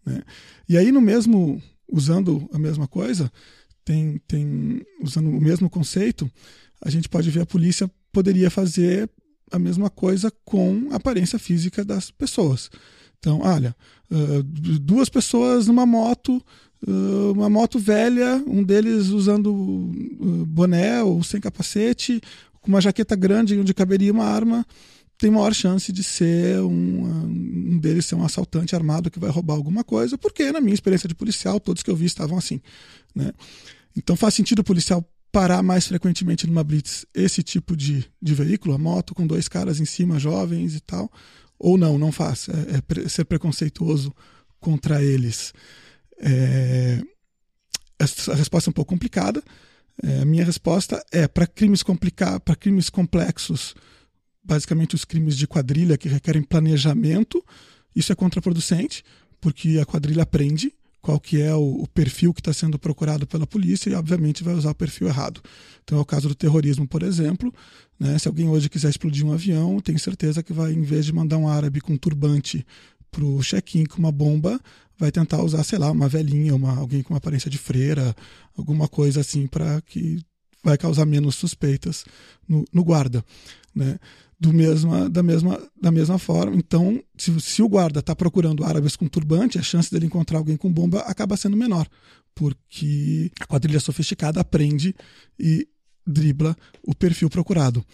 [0.06, 0.22] Né.
[0.68, 3.32] E aí, no mesmo, usando a mesma coisa,
[3.84, 6.30] tem, tem, usando o mesmo conceito,
[6.82, 9.10] a gente pode ver a polícia poderia fazer
[9.52, 12.70] a mesma coisa com a aparência física das pessoas.
[13.20, 13.76] Então, olha,
[14.12, 16.42] uh, duas pessoas numa moto,
[16.88, 22.22] uh, uma moto velha, um deles usando uh, boné ou sem capacete,
[22.62, 24.66] com uma jaqueta grande onde caberia uma arma.
[25.18, 29.56] tem maior chance de ser um, um deles ser um assaltante armado que vai roubar
[29.56, 32.62] alguma coisa, porque na minha experiência de policial, todos que eu vi estavam assim.
[33.16, 33.32] Né?
[33.96, 38.76] Então faz sentido o policial parar mais frequentemente numa blitz esse tipo de, de veículo,
[38.76, 41.12] a moto com dois caras em cima, jovens e tal,
[41.60, 42.48] ou não, não faz.
[42.50, 44.14] É, é ser preconceituoso
[44.60, 45.54] contra eles.
[46.20, 47.02] É,
[48.00, 49.42] a resposta é um pouco complicada.
[50.04, 53.74] É, a minha resposta é para crimes complicados, para crimes complexos,
[54.44, 57.44] basicamente os crimes de quadrilha que requerem planejamento,
[57.96, 59.04] isso é contraproducente,
[59.42, 63.48] porque a quadrilha aprende qual que é o, o perfil que está sendo procurado pela
[63.48, 65.42] polícia e, obviamente, vai usar o perfil errado.
[65.84, 67.54] Então, é o caso do terrorismo, por exemplo.
[68.00, 68.18] Né?
[68.20, 71.38] Se alguém hoje quiser explodir um avião, tenho certeza que vai, em vez de mandar
[71.38, 72.66] um árabe com um turbante
[73.12, 74.60] para o check-in com uma bomba,
[74.98, 78.16] vai tentar usar, sei lá, uma velhinha, uma, alguém com uma aparência de freira,
[78.56, 80.20] alguma coisa assim para que
[80.64, 82.04] vai causar menos suspeitas
[82.48, 83.24] no, no guarda,
[83.74, 84.00] né?
[84.40, 86.56] Do mesma, da, mesma, da mesma forma.
[86.56, 90.56] Então, se, se o guarda está procurando árabes com turbante, a chance dele encontrar alguém
[90.56, 91.88] com bomba acaba sendo menor,
[92.36, 94.94] porque a quadrilha sofisticada aprende
[95.40, 95.68] e
[96.08, 97.86] dribla o perfil procurado.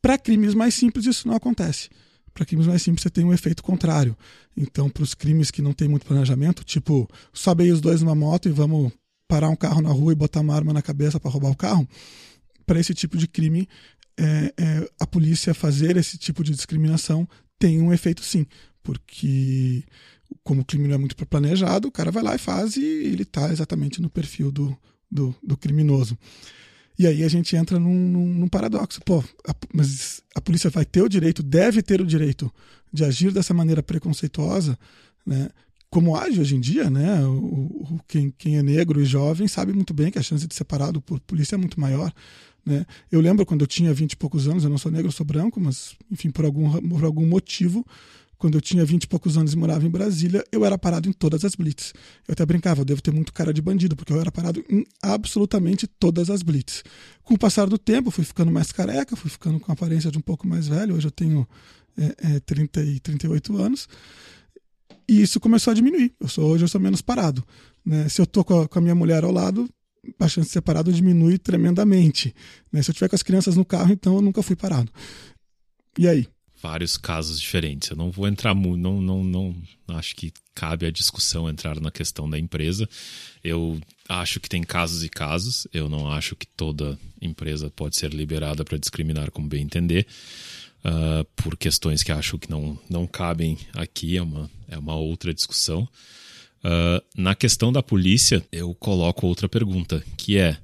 [0.00, 1.88] Para crimes mais simples, isso não acontece.
[2.34, 4.16] Para crimes mais simples, você tem um efeito contrário.
[4.56, 8.14] Então, para os crimes que não tem muito planejamento, tipo, sobe aí os dois numa
[8.14, 8.90] moto e vamos
[9.28, 11.86] parar um carro na rua e botar uma arma na cabeça para roubar o carro,
[12.66, 13.68] para esse tipo de crime,
[14.18, 18.46] é, é, a polícia fazer esse tipo de discriminação tem um efeito sim,
[18.82, 19.84] porque
[20.42, 23.22] como o crime não é muito planejado, o cara vai lá e faz e ele
[23.22, 24.76] está exatamente no perfil do,
[25.10, 26.18] do, do criminoso.
[26.98, 29.00] E aí a gente entra num, num, num paradoxo.
[29.04, 32.52] Pô, a, mas a polícia vai ter o direito, deve ter o direito
[32.92, 34.78] de agir dessa maneira preconceituosa,
[35.26, 35.48] né?
[35.88, 37.22] Como age hoje em dia, né?
[37.26, 40.54] O, o, quem, quem é negro e jovem sabe muito bem que a chance de
[40.54, 42.12] ser parado por polícia é muito maior.
[42.64, 42.86] Né?
[43.10, 45.26] Eu lembro quando eu tinha vinte e poucos anos, eu não sou negro, eu sou
[45.26, 47.84] branco, mas, enfim, por algum, por algum motivo,
[48.42, 51.12] quando eu tinha vinte e poucos anos e morava em Brasília, eu era parado em
[51.12, 51.92] todas as blitz.
[52.26, 54.84] Eu até brincava, eu devo ter muito cara de bandido, porque eu era parado em
[55.00, 56.82] absolutamente todas as blitz.
[57.22, 60.18] Com o passar do tempo, fui ficando mais careca, fui ficando com a aparência de
[60.18, 61.48] um pouco mais velho, hoje eu tenho
[61.96, 63.88] é, é, 30 e 38 anos,
[65.08, 66.12] e isso começou a diminuir.
[66.18, 67.44] Eu sou, hoje eu sou menos parado.
[67.86, 68.08] Né?
[68.08, 69.70] Se eu tô com a, com a minha mulher ao lado,
[70.18, 72.34] a chance de ser parado diminui tremendamente.
[72.72, 72.82] Né?
[72.82, 74.90] Se eu tiver com as crianças no carro, então eu nunca fui parado.
[75.96, 76.26] E aí?
[76.62, 77.90] Vários casos diferentes.
[77.90, 79.56] Eu não vou entrar muito, não, não, não
[79.88, 82.88] acho que cabe a discussão entrar na questão da empresa.
[83.42, 85.66] Eu acho que tem casos e casos.
[85.72, 90.06] Eu não acho que toda empresa pode ser liberada para discriminar como bem entender.
[90.84, 95.34] Uh, por questões que acho que não, não cabem aqui, é uma, é uma outra
[95.34, 95.88] discussão.
[96.64, 100.56] Uh, na questão da polícia, eu coloco outra pergunta, que é: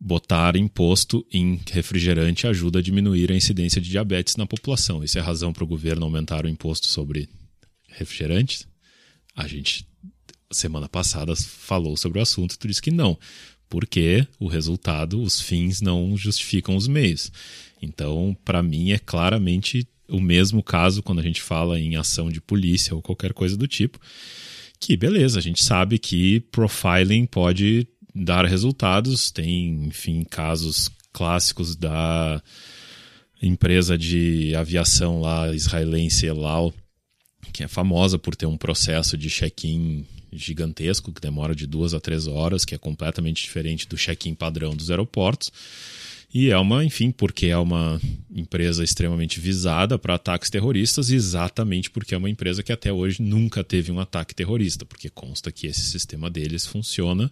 [0.00, 5.04] botar imposto em refrigerante ajuda a diminuir a incidência de diabetes na população.
[5.04, 7.28] Isso é razão para o governo aumentar o imposto sobre
[7.88, 8.66] refrigerantes?
[9.36, 9.86] A gente,
[10.50, 13.18] semana passada, falou sobre o assunto e tu disse que não,
[13.68, 17.30] porque o resultado, os fins não justificam os meios.
[17.82, 22.40] Então, para mim, é claramente o mesmo caso quando a gente fala em ação de
[22.40, 24.00] polícia ou qualquer coisa do tipo.
[24.80, 29.30] Que beleza, a gente sabe que profiling pode dar resultados.
[29.30, 32.42] Tem, enfim, casos clássicos da
[33.42, 36.72] empresa de aviação lá israelense Elal,
[37.52, 42.00] que é famosa por ter um processo de check-in gigantesco, que demora de duas a
[42.00, 45.50] três horas, que é completamente diferente do check-in padrão dos aeroportos.
[46.32, 52.14] E é uma, enfim, porque é uma empresa extremamente visada para ataques terroristas, exatamente porque
[52.14, 55.80] é uma empresa que até hoje nunca teve um ataque terrorista, porque consta que esse
[55.80, 57.28] sistema deles funciona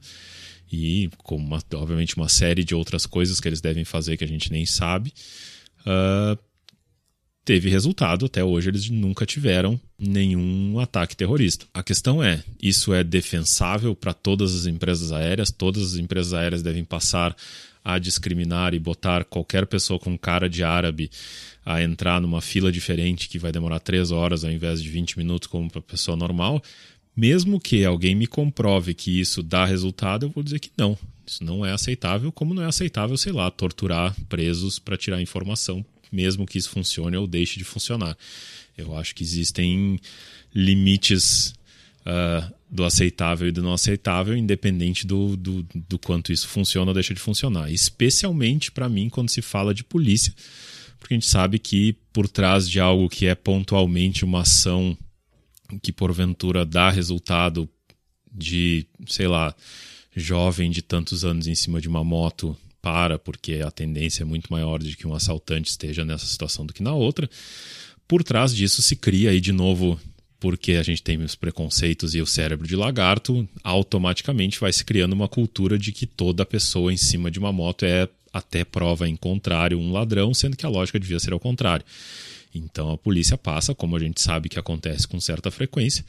[0.71, 4.29] e com uma, obviamente uma série de outras coisas que eles devem fazer que a
[4.29, 5.13] gente nem sabe,
[5.81, 6.39] uh,
[7.45, 8.27] teve resultado.
[8.27, 11.67] Até hoje eles nunca tiveram nenhum ataque terrorista.
[11.73, 15.51] A questão é: isso é defensável para todas as empresas aéreas?
[15.51, 17.35] Todas as empresas aéreas devem passar
[17.83, 21.11] a discriminar e botar qualquer pessoa com cara de árabe
[21.65, 25.47] a entrar numa fila diferente que vai demorar três horas ao invés de 20 minutos
[25.49, 26.63] como para pessoa normal,
[27.19, 30.97] mesmo que alguém me comprove que isso dá resultado, eu vou dizer que não.
[31.27, 35.85] Isso não é aceitável, como não é aceitável, sei lá, torturar presos para tirar informação,
[36.13, 38.17] mesmo que isso funcione ou deixe de funcionar.
[38.77, 39.99] Eu acho que existem
[40.55, 41.55] limites
[42.07, 46.95] uh, do aceitável e do não aceitável, independente do, do, do quanto isso funciona ou
[46.95, 47.69] deixa de funcionar.
[47.69, 50.33] Especialmente para mim, quando se fala de polícia,
[51.01, 54.97] porque a gente sabe que por trás de algo que é pontualmente uma ação
[55.83, 57.69] que porventura dá resultado
[58.33, 59.55] de, sei lá,
[60.15, 64.53] jovem de tantos anos em cima de uma moto para, porque a tendência é muito
[64.53, 67.29] maior de que um assaltante esteja nessa situação do que na outra.
[68.07, 70.01] Por trás disso se cria aí de novo
[70.41, 75.13] porque a gente tem os preconceitos e o cérebro de lagarto, automaticamente vai se criando
[75.13, 79.17] uma cultura de que toda pessoa em cima de uma moto é até prova em
[79.17, 81.85] contrário um ladrão, sendo que a lógica devia ser ao contrário.
[82.59, 86.05] Então a polícia passa, como a gente sabe que acontece com certa frequência,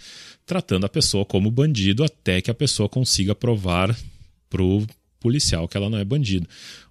[0.45, 3.97] tratando a pessoa como bandido até que a pessoa consiga provar
[4.49, 4.85] pro
[5.19, 6.47] policial que ela não é bandido.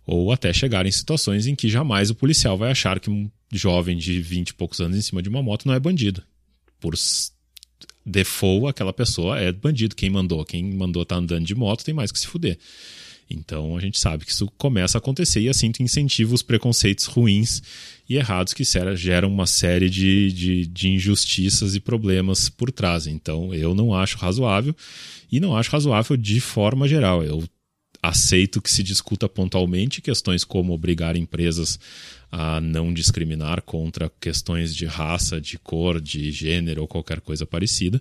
[0.06, 3.96] Ou até chegar em situações em que jamais o policial vai achar que um jovem
[3.96, 6.22] de 20 e poucos anos em cima de uma moto não é bandido
[6.80, 6.94] por
[8.04, 9.94] default, aquela pessoa é bandido.
[9.94, 10.44] Quem mandou?
[10.44, 12.58] Quem mandou tá andando de moto tem mais que se fuder.
[13.30, 17.04] Então a gente sabe que isso começa a acontecer e assim tu incentiva os preconceitos
[17.04, 17.62] ruins
[18.08, 23.06] e errados que geram uma série de, de, de, injustiças e problemas por trás.
[23.06, 24.74] Então eu não acho razoável
[25.30, 27.22] e não acho razoável de forma geral.
[27.22, 27.44] Eu
[28.02, 31.78] aceito que se discuta pontualmente questões como obrigar empresas
[32.32, 38.00] a não discriminar contra questões de raça, de cor, de gênero ou qualquer coisa parecida.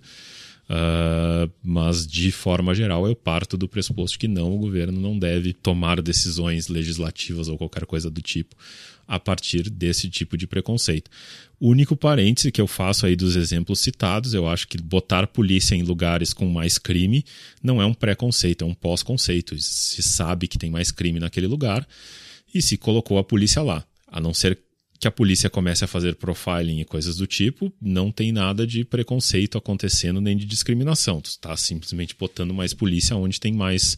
[0.70, 5.54] Uh, mas de forma geral eu parto do pressuposto que não, o governo não deve
[5.54, 8.54] tomar decisões legislativas ou qualquer coisa do tipo
[9.08, 11.10] a partir desse tipo de preconceito.
[11.58, 15.74] O único parêntese que eu faço aí dos exemplos citados, eu acho que botar polícia
[15.74, 17.24] em lugares com mais crime
[17.62, 19.58] não é um preconceito, é um pós-conceito.
[19.58, 21.88] Se sabe que tem mais crime naquele lugar
[22.54, 23.82] e se colocou a polícia lá.
[24.06, 24.58] A não ser
[25.00, 28.84] que a polícia comece a fazer profiling e coisas do tipo, não tem nada de
[28.84, 31.20] preconceito acontecendo nem de discriminação.
[31.20, 33.96] Tu está simplesmente botando mais polícia onde tem mais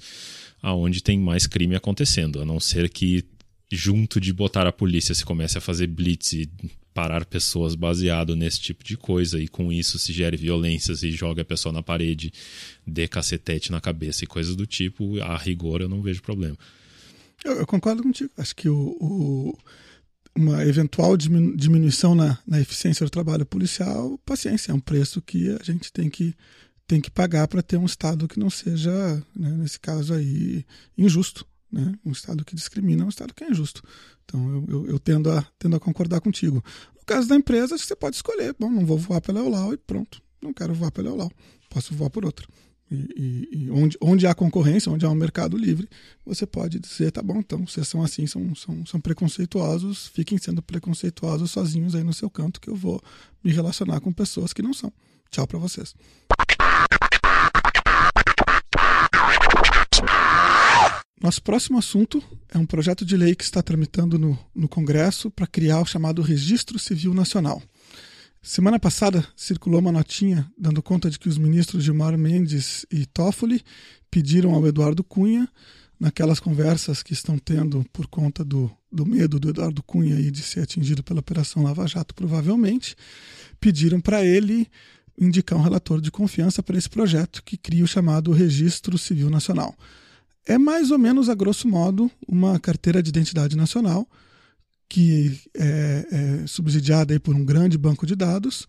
[0.62, 3.24] aonde tem mais crime acontecendo, a não ser que
[3.70, 6.50] junto de botar a polícia se comece a fazer blitz e
[6.92, 11.42] parar pessoas baseado nesse tipo de coisa e com isso se gere violências e joga
[11.42, 12.32] a pessoa na parede,
[12.86, 16.56] dê cacetete na cabeça e coisas do tipo, a rigor eu não vejo problema.
[17.44, 18.30] Eu, eu concordo contigo.
[18.36, 19.58] Acho que o, o
[20.34, 25.62] uma eventual diminuição na, na eficiência do trabalho policial, paciência, é um preço que a
[25.62, 26.34] gente tem que,
[26.86, 28.90] tem que pagar para ter um Estado que não seja,
[29.34, 30.64] né, nesse caso aí,
[30.96, 31.46] injusto.
[31.70, 31.94] Né?
[32.04, 33.82] Um Estado que discrimina é um Estado que é injusto.
[34.24, 36.62] Então eu, eu, eu, tendo, a, tendo a concordar contigo.
[36.96, 38.54] No caso da empresa, você pode escolher.
[38.58, 40.20] Bom, não vou voar pela Eulau e pronto.
[40.42, 41.30] Não quero voar pela Eulau.
[41.68, 42.46] Posso voar por outra.
[42.90, 45.88] E, e, e, onde, onde há concorrência, onde há um mercado livre,
[46.26, 50.60] você pode dizer, tá bom, então, vocês são assim, são, são, são preconceituosos, fiquem sendo
[50.60, 53.00] preconceituosos sozinhos aí no seu canto, que eu vou
[53.44, 54.92] me relacionar com pessoas que não são.
[55.30, 55.94] Tchau para vocês.
[61.22, 65.46] Nosso próximo assunto é um projeto de lei que está tramitando no, no Congresso para
[65.46, 67.62] criar o chamado Registro Civil Nacional.
[68.40, 73.62] Semana passada circulou uma notinha dando conta de que os ministros Gilmar Mendes e Toffoli
[74.10, 75.46] pediram ao Eduardo Cunha,
[76.00, 80.42] naquelas conversas que estão tendo por conta do, do medo do Eduardo Cunha aí de
[80.42, 82.96] ser atingido pela Operação Lava Jato, provavelmente,
[83.60, 84.66] pediram para ele
[85.20, 89.76] indicar um relator de confiança para esse projeto que cria o chamado Registro Civil Nacional.
[90.46, 94.08] É mais ou menos, a grosso modo, uma carteira de identidade nacional
[94.88, 98.66] que é, é subsidiada por um grande banco de dados,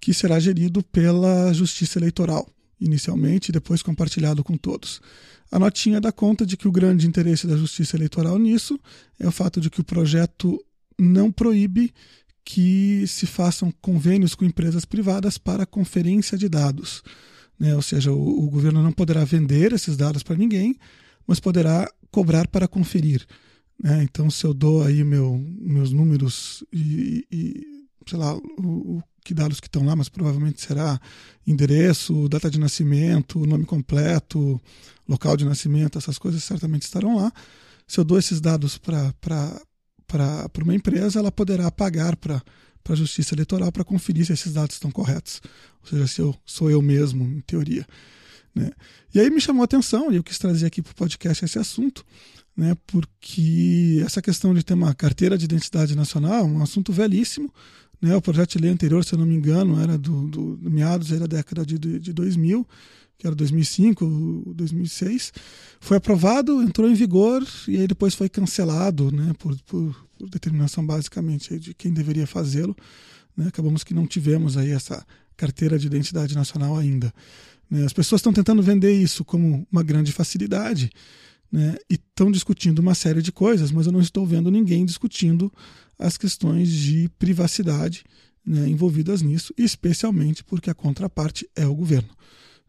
[0.00, 2.48] que será gerido pela Justiça Eleitoral,
[2.80, 5.00] inicialmente e depois compartilhado com todos.
[5.50, 8.78] A notinha dá conta de que o grande interesse da Justiça Eleitoral nisso
[9.18, 10.62] é o fato de que o projeto
[10.98, 11.94] não proíbe
[12.44, 17.02] que se façam convênios com empresas privadas para conferência de dados.
[17.58, 17.74] Né?
[17.74, 20.76] Ou seja, o, o governo não poderá vender esses dados para ninguém,
[21.26, 23.26] mas poderá cobrar para conferir.
[23.82, 24.02] Né?
[24.02, 27.66] Então, se eu dou aí meu, meus números e, e
[28.06, 30.98] sei lá, o, o, que dados que estão lá, mas provavelmente será
[31.46, 34.60] endereço, data de nascimento, nome completo,
[35.06, 37.30] local de nascimento, essas coisas certamente estarão lá.
[37.86, 39.12] Se eu dou esses dados para
[40.62, 42.42] uma empresa, ela poderá pagar para
[42.86, 45.40] a Justiça Eleitoral para conferir se esses dados estão corretos.
[45.82, 47.86] Ou seja, se eu sou eu mesmo, em teoria.
[48.54, 48.70] Né?
[49.14, 51.58] E aí me chamou a atenção, e eu quis trazer aqui para o podcast esse
[51.58, 52.04] assunto,
[52.56, 57.52] né, porque essa questão de ter uma carteira de identidade nacional é um assunto velhíssimo.
[58.00, 60.70] Né, o projeto de lei anterior, se eu não me engano, era do, do, do
[60.70, 62.66] meados da década de, de 2000,
[63.16, 65.32] que era 2005, 2006.
[65.80, 70.84] Foi aprovado, entrou em vigor e aí depois foi cancelado né, por, por, por determinação
[70.84, 72.76] basicamente de quem deveria fazê-lo.
[73.36, 75.06] Né, acabamos que não tivemos aí essa
[75.36, 77.14] carteira de identidade nacional ainda.
[77.70, 80.90] Né, as pessoas estão tentando vender isso como uma grande facilidade
[81.50, 85.52] né, e estão discutindo uma série de coisas, mas eu não estou vendo ninguém discutindo
[85.98, 88.04] as questões de privacidade
[88.44, 92.10] né, envolvidas nisso, especialmente porque a contraparte é o governo.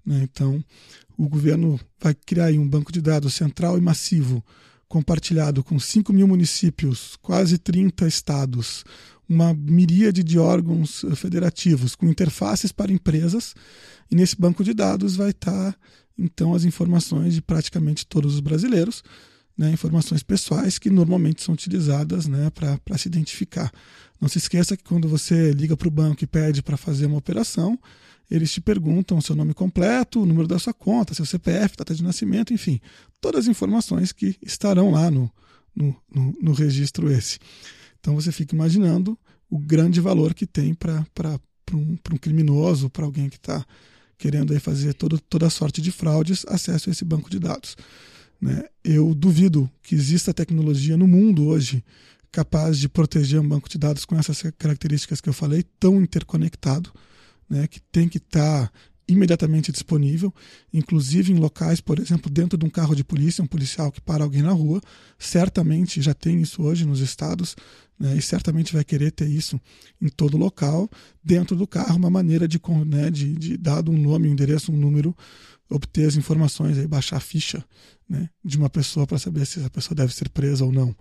[0.06, 0.22] Né?
[0.24, 0.64] Então,
[1.18, 4.43] o governo vai criar um banco de dados central e massivo
[4.90, 8.84] compartilhado com 5 mil municípios, quase 30 estados,
[9.30, 13.54] uma miríade de órgãos eh, federativos com interfaces para empresas,
[14.10, 15.78] e nesse banco de dados vai estar
[16.18, 19.04] então as informações de praticamente todos os brasileiros,
[19.56, 23.72] né, informações pessoais que normalmente são utilizadas né, para se identificar.
[24.20, 27.18] Não se esqueça que quando você liga para o banco e pede para fazer uma
[27.18, 27.78] operação,
[28.30, 31.96] eles te perguntam o seu nome completo, o número da sua conta, seu CPF, data
[31.96, 32.80] de nascimento, enfim,
[33.20, 35.32] todas as informações que estarão lá no,
[35.76, 37.40] no, no, no registro esse.
[38.00, 39.18] Então você fica imaginando
[39.50, 41.04] o grande valor que tem para
[41.74, 43.66] um, um criminoso, para alguém que está
[44.18, 47.76] querendo aí fazer todo, toda sorte de fraudes, acesso a esse banco de dados.
[48.40, 48.64] Né?
[48.84, 51.84] Eu duvido que exista tecnologia no mundo hoje
[52.32, 56.92] capaz de proteger um banco de dados com essas características que eu falei, tão interconectado,
[57.50, 58.72] né, que tem que estar tá
[59.08, 60.34] imediatamente disponível,
[60.72, 64.24] inclusive em locais, por exemplo, dentro de um carro de polícia, um policial que para
[64.24, 64.80] alguém na rua,
[65.18, 67.56] certamente já tem isso hoje nos estados,
[68.00, 69.60] né, e certamente vai querer ter isso
[70.00, 70.88] em todo local,
[71.24, 74.78] dentro do carro, uma maneira de, né, de, de dado um nome, um endereço, um
[74.78, 75.16] número,
[75.70, 77.64] obter as informações, aí, baixar a ficha
[78.08, 80.95] né, de uma pessoa para saber se essa pessoa deve ser presa ou não.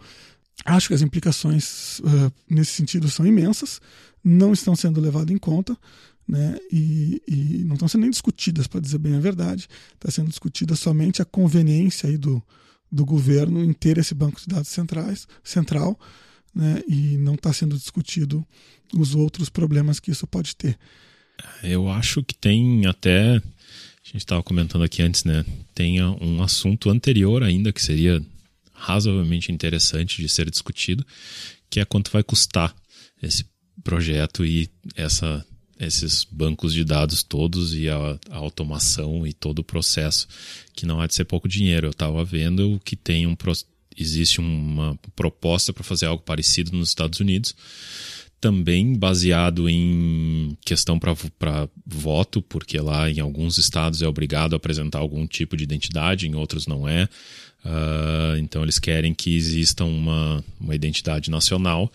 [0.64, 3.80] Acho que as implicações uh, nesse sentido são imensas,
[4.22, 5.78] não estão sendo levadas em conta
[6.28, 6.58] né?
[6.70, 9.66] e, e não estão sendo nem discutidas, para dizer bem a verdade.
[9.94, 12.42] Está sendo discutida somente a conveniência aí do,
[12.92, 15.98] do governo em ter esse banco de dados centrais, central
[16.54, 16.82] né?
[16.86, 18.46] e não está sendo discutido
[18.94, 20.78] os outros problemas que isso pode ter.
[21.62, 23.36] Eu acho que tem até.
[23.36, 25.44] A gente estava comentando aqui antes, né?
[25.74, 28.22] Tem um assunto anterior ainda que seria
[28.72, 31.06] razoavelmente interessante de ser discutido,
[31.68, 32.74] que é quanto vai custar
[33.22, 33.44] esse
[33.84, 35.44] projeto e essa
[35.78, 40.26] esses bancos de dados todos e a, a, automação e todo o processo,
[40.74, 41.86] que não há de ser pouco dinheiro.
[41.86, 43.36] Eu estava vendo que tem um
[43.96, 47.54] existe uma proposta para fazer algo parecido nos Estados Unidos,
[48.40, 54.98] também baseado em questão para voto, porque lá em alguns estados é obrigado a apresentar
[54.98, 57.08] algum tipo de identidade, em outros não é.
[57.64, 61.90] Uh, então eles querem que exista uma, uma identidade nacional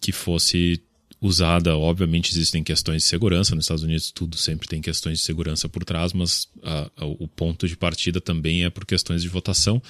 [0.00, 0.80] que fosse
[1.20, 1.76] usada.
[1.76, 5.84] Obviamente existem questões de segurança nos Estados Unidos, tudo sempre tem questões de segurança por
[5.84, 9.82] trás, mas uh, o ponto de partida também é por questões de votação.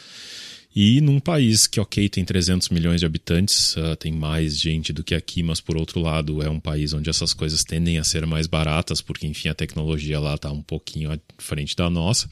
[0.74, 5.03] E num país que, ok, tem 300 milhões de habitantes, uh, tem mais gente do
[5.03, 8.24] que aqui, mas por outro lado é um país onde essas coisas tendem a ser
[8.24, 12.31] mais baratas, porque enfim a tecnologia lá está um pouquinho à frente da nossa.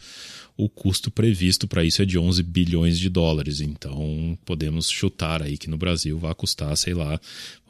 [0.58, 3.60] O custo previsto para isso é de 11 bilhões de dólares.
[3.60, 7.20] Então podemos chutar aí que no Brasil vai custar, sei lá,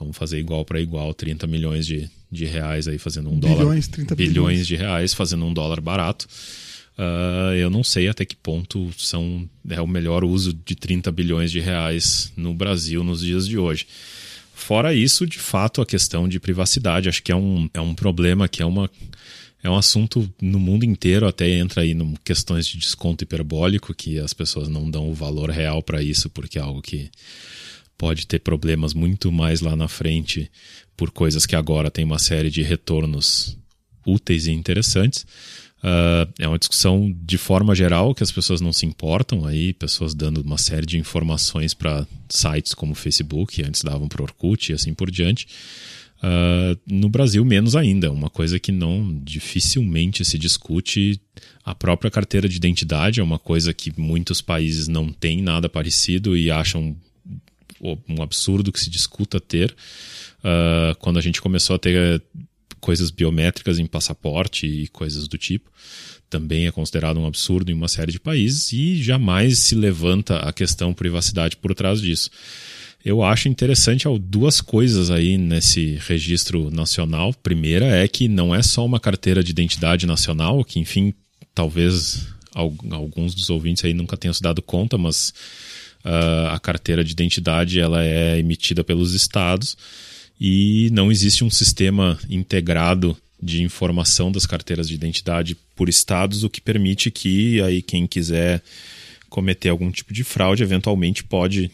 [0.00, 4.06] vamos fazer igual para igual, 30 milhões de, de reais aí fazendo um bilhões, dólar.
[4.06, 6.26] 30 bilhões, bilhões de reais fazendo um dólar barato.
[6.98, 11.52] Uh, eu não sei até que ponto são é o melhor uso de 30 bilhões
[11.52, 13.86] de reais no Brasil nos dias de hoje.
[14.54, 18.48] Fora isso, de fato, a questão de privacidade, acho que é um, é um problema
[18.48, 18.90] que é uma
[19.62, 24.18] é um assunto no mundo inteiro, até entra aí em questões de desconto hiperbólico, que
[24.18, 27.10] as pessoas não dão o valor real para isso, porque é algo que
[27.96, 30.48] pode ter problemas muito mais lá na frente
[30.96, 33.58] por coisas que agora tem uma série de retornos
[34.06, 35.26] úteis e interessantes.
[35.78, 40.12] Uh, é uma discussão de forma geral que as pessoas não se importam aí, pessoas
[40.14, 44.94] dando uma série de informações para sites como Facebook, antes davam para Orkut e assim
[44.94, 45.46] por diante.
[46.22, 51.20] Uh, no Brasil, menos ainda, uma coisa que não dificilmente se discute.
[51.64, 56.36] A própria carteira de identidade é uma coisa que muitos países não têm nada parecido
[56.36, 56.96] e acham
[57.80, 59.74] um absurdo que se discuta ter.
[60.40, 62.22] Uh, quando a gente começou a ter
[62.80, 65.70] coisas biométricas em passaporte e coisas do tipo.
[66.30, 70.52] Também é considerado um absurdo em uma série de países e jamais se levanta a
[70.52, 72.30] questão privacidade por trás disso.
[73.04, 77.32] Eu acho interessante duas coisas aí nesse registro nacional.
[77.32, 81.14] Primeira é que não é só uma carteira de identidade nacional, que enfim,
[81.54, 85.32] talvez alguns dos ouvintes aí nunca tenham se dado conta, mas
[86.04, 89.76] uh, a carteira de identidade ela é emitida pelos estados
[90.40, 96.50] e não existe um sistema integrado de informação das carteiras de identidade por estados, o
[96.50, 98.60] que permite que aí quem quiser
[99.28, 101.70] cometer algum tipo de fraude eventualmente pode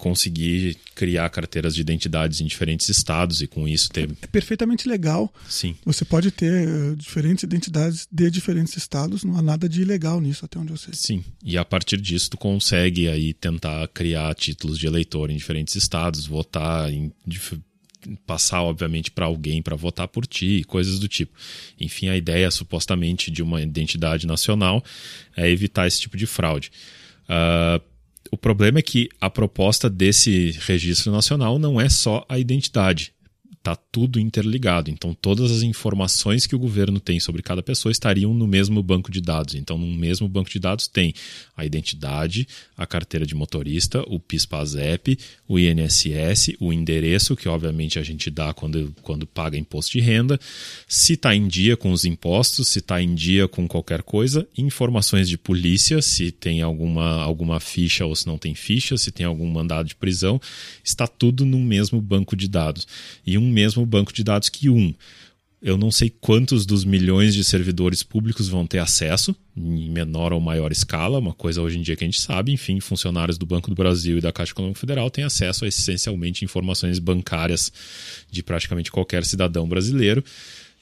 [0.00, 4.08] conseguir criar carteiras de identidades em diferentes estados e com isso ter.
[4.22, 5.32] É perfeitamente legal.
[5.46, 5.76] Sim.
[5.84, 10.44] Você pode ter uh, diferentes identidades de diferentes estados, não há nada de ilegal nisso,
[10.44, 10.94] até onde eu sei.
[10.94, 11.22] Sim.
[11.44, 16.26] E a partir disso, tu consegue aí tentar criar títulos de eleitor em diferentes estados,
[16.26, 17.12] votar em
[18.26, 21.36] passar, obviamente, para alguém para votar por ti, coisas do tipo.
[21.78, 24.82] Enfim, a ideia supostamente de uma identidade nacional
[25.36, 26.72] é evitar esse tipo de fraude.
[27.24, 27.89] Uh,
[28.30, 33.12] o problema é que a proposta desse registro nacional não é só a identidade
[33.60, 34.90] está tudo interligado.
[34.90, 39.12] Então, todas as informações que o governo tem sobre cada pessoa estariam no mesmo banco
[39.12, 39.54] de dados.
[39.54, 41.14] Então, no mesmo banco de dados tem
[41.54, 48.02] a identidade, a carteira de motorista, o PIS/PASEP, o INSS, o endereço, que obviamente a
[48.02, 50.40] gente dá quando, quando paga imposto de renda,
[50.88, 55.28] se está em dia com os impostos, se está em dia com qualquer coisa, informações
[55.28, 59.46] de polícia, se tem alguma, alguma ficha ou se não tem ficha, se tem algum
[59.46, 60.40] mandado de prisão,
[60.82, 62.88] está tudo no mesmo banco de dados.
[63.26, 64.94] E um mesmo banco de dados que um.
[65.62, 70.40] Eu não sei quantos dos milhões de servidores públicos vão ter acesso, em menor ou
[70.40, 72.50] maior escala, uma coisa hoje em dia que a gente sabe.
[72.50, 76.46] Enfim, funcionários do Banco do Brasil e da Caixa Econômica Federal têm acesso a essencialmente
[76.46, 77.70] informações bancárias
[78.30, 80.24] de praticamente qualquer cidadão brasileiro.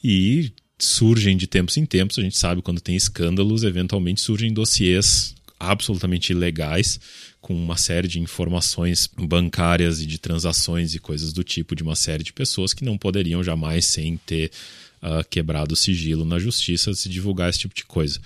[0.03, 5.35] E surgem de tempos em tempos, a gente sabe quando tem escândalos, eventualmente surgem dossiês
[5.59, 7.01] absolutamente ilegais
[7.41, 11.95] com uma série de informações bancárias e de transações e coisas do tipo de uma
[11.95, 14.51] série de pessoas que não poderiam jamais, sem ter
[15.03, 18.21] uh, quebrado o sigilo na justiça, se divulgar esse tipo de coisa.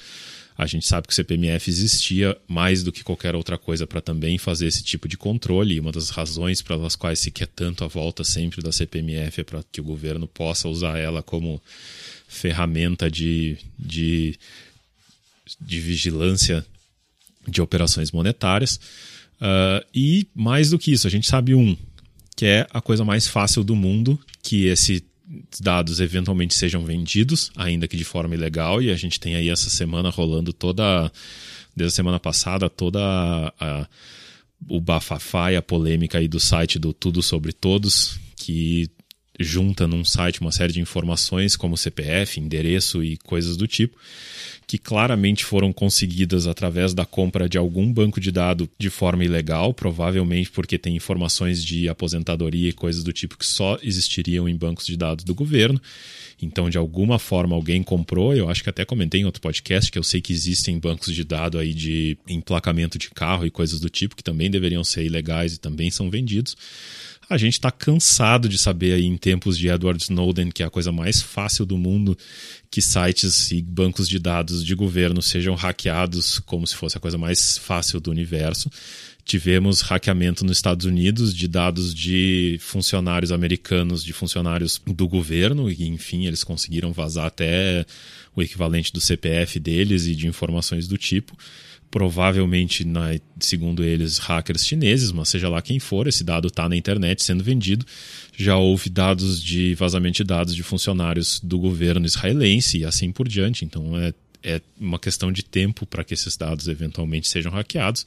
[0.56, 4.36] A gente sabe que o CPMF existia mais do que qualquer outra coisa para também
[4.38, 7.88] fazer esse tipo de controle, e uma das razões pelas quais se quer tanto a
[7.88, 11.60] volta sempre da CPMF é para que o governo possa usar ela como
[12.28, 14.38] ferramenta de, de,
[15.60, 16.64] de vigilância
[17.46, 18.76] de operações monetárias.
[19.40, 21.76] Uh, e mais do que isso, a gente sabe um,
[22.36, 25.02] que é a coisa mais fácil do mundo, que esses
[25.60, 29.70] dados eventualmente sejam vendidos, ainda que de forma ilegal, e a gente tem aí essa
[29.70, 31.10] semana rolando toda,
[31.74, 33.88] desde a semana passada, toda a, a,
[34.68, 38.90] o bafafá e a polêmica aí do site do Tudo Sobre Todos, que
[39.38, 43.96] junta num site uma série de informações como CPF, endereço e coisas do tipo
[44.66, 49.74] que claramente foram conseguidas através da compra de algum banco de dados de forma ilegal,
[49.74, 54.86] provavelmente porque tem informações de aposentadoria e coisas do tipo que só existiriam em bancos
[54.86, 55.78] de dados do governo.
[56.40, 58.34] Então, de alguma forma, alguém comprou.
[58.34, 61.22] Eu acho que até comentei em outro podcast que eu sei que existem bancos de
[61.22, 65.54] dados aí de emplacamento de carro e coisas do tipo que também deveriam ser ilegais
[65.54, 66.56] e também são vendidos.
[67.28, 70.70] A gente está cansado de saber aí em tempos de Edward Snowden que é a
[70.70, 72.16] coisa mais fácil do mundo
[72.70, 77.16] que sites e bancos de dados de governo sejam hackeados como se fosse a coisa
[77.16, 78.70] mais fácil do universo.
[79.24, 85.86] Tivemos hackeamento nos Estados Unidos de dados de funcionários americanos, de funcionários do governo, e
[85.86, 87.86] enfim, eles conseguiram vazar até
[88.34, 91.36] o equivalente do CPF deles e de informações do tipo
[91.92, 96.74] provavelmente, na, segundo eles, hackers chineses, mas seja lá quem for, esse dado está na
[96.74, 97.84] internet sendo vendido.
[98.34, 103.28] Já houve dados de vazamento de dados de funcionários do governo israelense e assim por
[103.28, 103.66] diante.
[103.66, 108.06] Então é, é uma questão de tempo para que esses dados eventualmente sejam hackeados.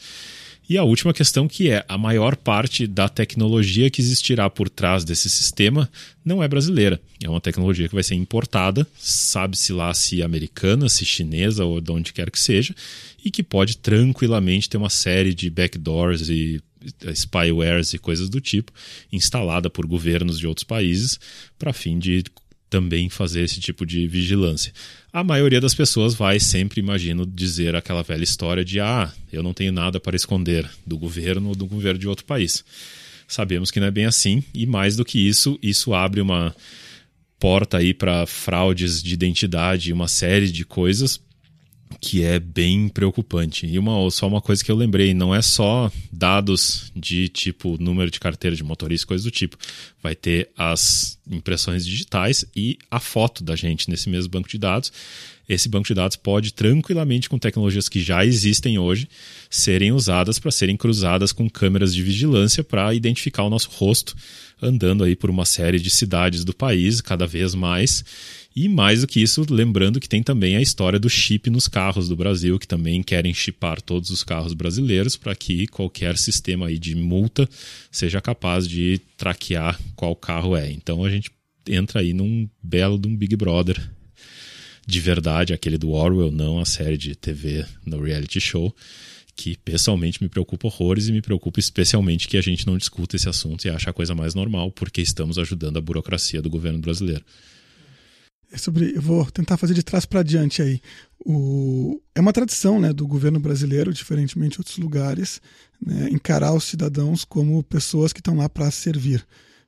[0.68, 5.03] E a última questão que é a maior parte da tecnologia que existirá por trás
[5.03, 5.89] desse sistema
[6.24, 6.99] não é brasileira.
[7.24, 11.91] É uma tecnologia que vai ser importada, sabe-se lá se americana, se chinesa ou de
[11.91, 12.74] onde quer que seja,
[13.24, 16.59] e que pode tranquilamente ter uma série de backdoors e
[17.13, 18.72] spywares e coisas do tipo
[19.11, 21.20] instalada por governos de outros países
[21.57, 22.24] para fim de
[22.70, 24.74] também fazer esse tipo de vigilância.
[25.11, 29.53] A maioria das pessoas vai sempre, imagino, dizer aquela velha história de ah, eu não
[29.53, 32.63] tenho nada para esconder do governo ou do governo de outro país.
[33.28, 36.55] Sabemos que não é bem assim, e mais do que isso, isso abre uma
[37.39, 41.20] porta aí para fraudes de identidade uma série de coisas
[42.00, 43.66] que é bem preocupante.
[43.66, 48.12] E uma, só uma coisa que eu lembrei, não é só dados de tipo número
[48.12, 49.58] de carteira de motorista, coisas do tipo.
[50.02, 54.92] Vai ter as impressões digitais e a foto da gente nesse mesmo banco de dados.
[55.48, 59.08] Esse banco de dados pode tranquilamente, com tecnologias que já existem hoje,
[59.50, 64.16] serem usadas para serem cruzadas com câmeras de vigilância para identificar o nosso rosto
[64.62, 68.04] andando aí por uma série de cidades do país, cada vez mais
[68.56, 72.08] e mais do que isso, lembrando que tem também a história do chip nos carros
[72.08, 76.80] do Brasil, que também querem chipar todos os carros brasileiros para que qualquer sistema aí
[76.80, 77.49] de multa
[77.91, 80.72] seja capaz de traquear qual carro é.
[80.72, 81.30] Então a gente
[81.68, 83.78] entra aí num belo de um Big Brother
[84.88, 88.74] de verdade, aquele do Orwell, não a série de TV no reality show,
[89.36, 93.28] que pessoalmente me preocupa horrores e me preocupa especialmente que a gente não discuta esse
[93.28, 97.26] assunto e acha a coisa mais normal, porque estamos ajudando a burocracia do governo brasileiro.
[98.52, 100.80] É sobre, eu vou tentar fazer de trás para diante aí.
[101.26, 105.41] O, é uma tradição né, do governo brasileiro, diferentemente de outros lugares,
[105.84, 109.26] né, encarar os cidadãos como pessoas que estão lá para servir.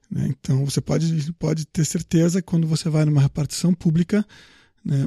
[0.09, 0.27] Né?
[0.29, 4.25] Então você pode, pode ter certeza que quando você vai numa repartição pública?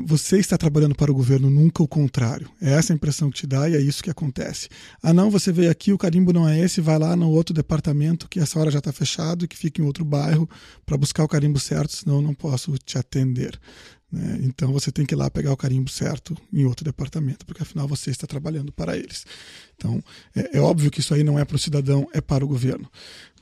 [0.04, 2.50] Você está trabalhando para o governo, nunca o contrário.
[2.60, 4.68] É essa a impressão que te dá e é isso que acontece.
[5.02, 8.28] Ah, não, você veio aqui, o carimbo não é esse, vai lá no outro departamento
[8.28, 10.48] que essa hora já está fechado e que fica em outro bairro
[10.84, 13.58] para buscar o carimbo certo, senão eu não posso te atender.
[14.12, 14.40] Né?
[14.42, 17.88] Então você tem que ir lá pegar o carimbo certo em outro departamento, porque afinal
[17.88, 19.24] você está trabalhando para eles.
[19.76, 20.02] Então
[20.36, 22.90] é, é óbvio que isso aí não é para o cidadão, é para o governo.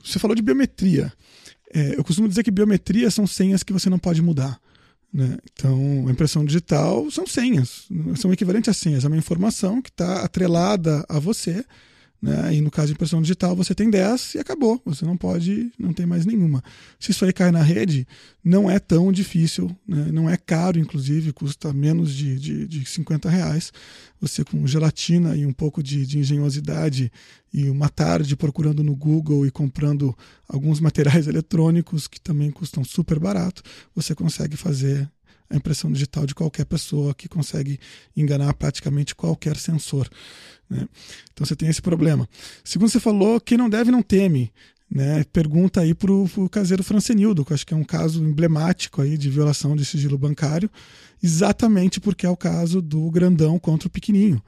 [0.03, 1.11] Você falou de biometria.
[1.73, 4.59] É, eu costumo dizer que biometria são senhas que você não pode mudar.
[5.11, 5.37] Né?
[5.51, 10.23] Então, a impressão digital são senhas, são equivalentes a senhas, é uma informação que está
[10.23, 11.65] atrelada a você
[12.21, 12.53] né?
[12.53, 14.81] E no caso de impressão digital, você tem 10 e acabou.
[14.85, 16.61] Você não pode, não tem mais nenhuma.
[16.99, 18.05] Se isso aí cai na rede,
[18.43, 20.09] não é tão difícil, né?
[20.11, 23.71] não é caro, inclusive, custa menos de, de, de 50 reais.
[24.19, 27.09] Você com gelatina e um pouco de, de engenhosidade
[27.53, 30.15] e uma tarde procurando no Google e comprando
[30.47, 33.63] alguns materiais eletrônicos que também custam super barato,
[33.95, 35.09] você consegue fazer
[35.49, 37.79] a impressão digital de qualquer pessoa que consegue
[38.15, 40.07] enganar praticamente qualquer sensor.
[40.69, 40.87] Né?
[41.33, 42.29] Então você tem esse problema.
[42.63, 44.51] Segundo você falou, quem não deve não teme.
[44.89, 45.23] Né?
[45.31, 49.17] Pergunta aí para o caseiro Francenildo, que eu acho que é um caso emblemático aí
[49.17, 50.69] de violação de sigilo bancário,
[51.21, 54.41] exatamente porque é o caso do grandão contra o pequenininho.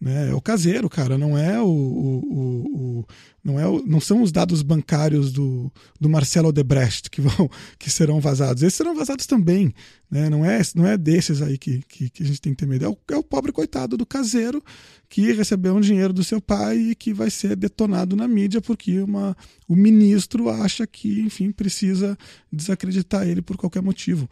[0.00, 0.30] Né?
[0.30, 3.04] É o caseiro, cara, não é o, o, o, o
[3.48, 8.20] não, é não são os dados bancários do, do Marcelo Odebrecht que vão que serão
[8.20, 8.62] vazados.
[8.62, 9.72] Esses serão vazados também,
[10.10, 10.28] né?
[10.28, 12.84] Não é não é desses aí que, que, que a gente tem que ter medo.
[12.84, 14.62] É o, é o pobre coitado do caseiro
[15.08, 19.00] que recebeu um dinheiro do seu pai e que vai ser detonado na mídia porque
[19.00, 19.34] uma,
[19.66, 22.18] o ministro acha que, enfim, precisa
[22.52, 24.28] desacreditar ele por qualquer motivo.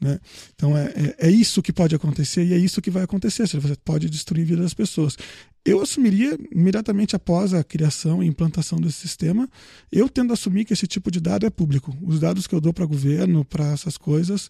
[0.00, 0.20] Né?
[0.54, 3.48] Então é, é, é, isso que pode acontecer e é isso que vai acontecer.
[3.48, 5.16] Você pode destruir a vida das pessoas.
[5.64, 9.48] Eu assumiria imediatamente após a criação e implantação desse sistema,
[9.92, 11.94] eu tendo a assumir que esse tipo de dado é público.
[12.02, 14.48] Os dados que eu dou para governo, para essas coisas,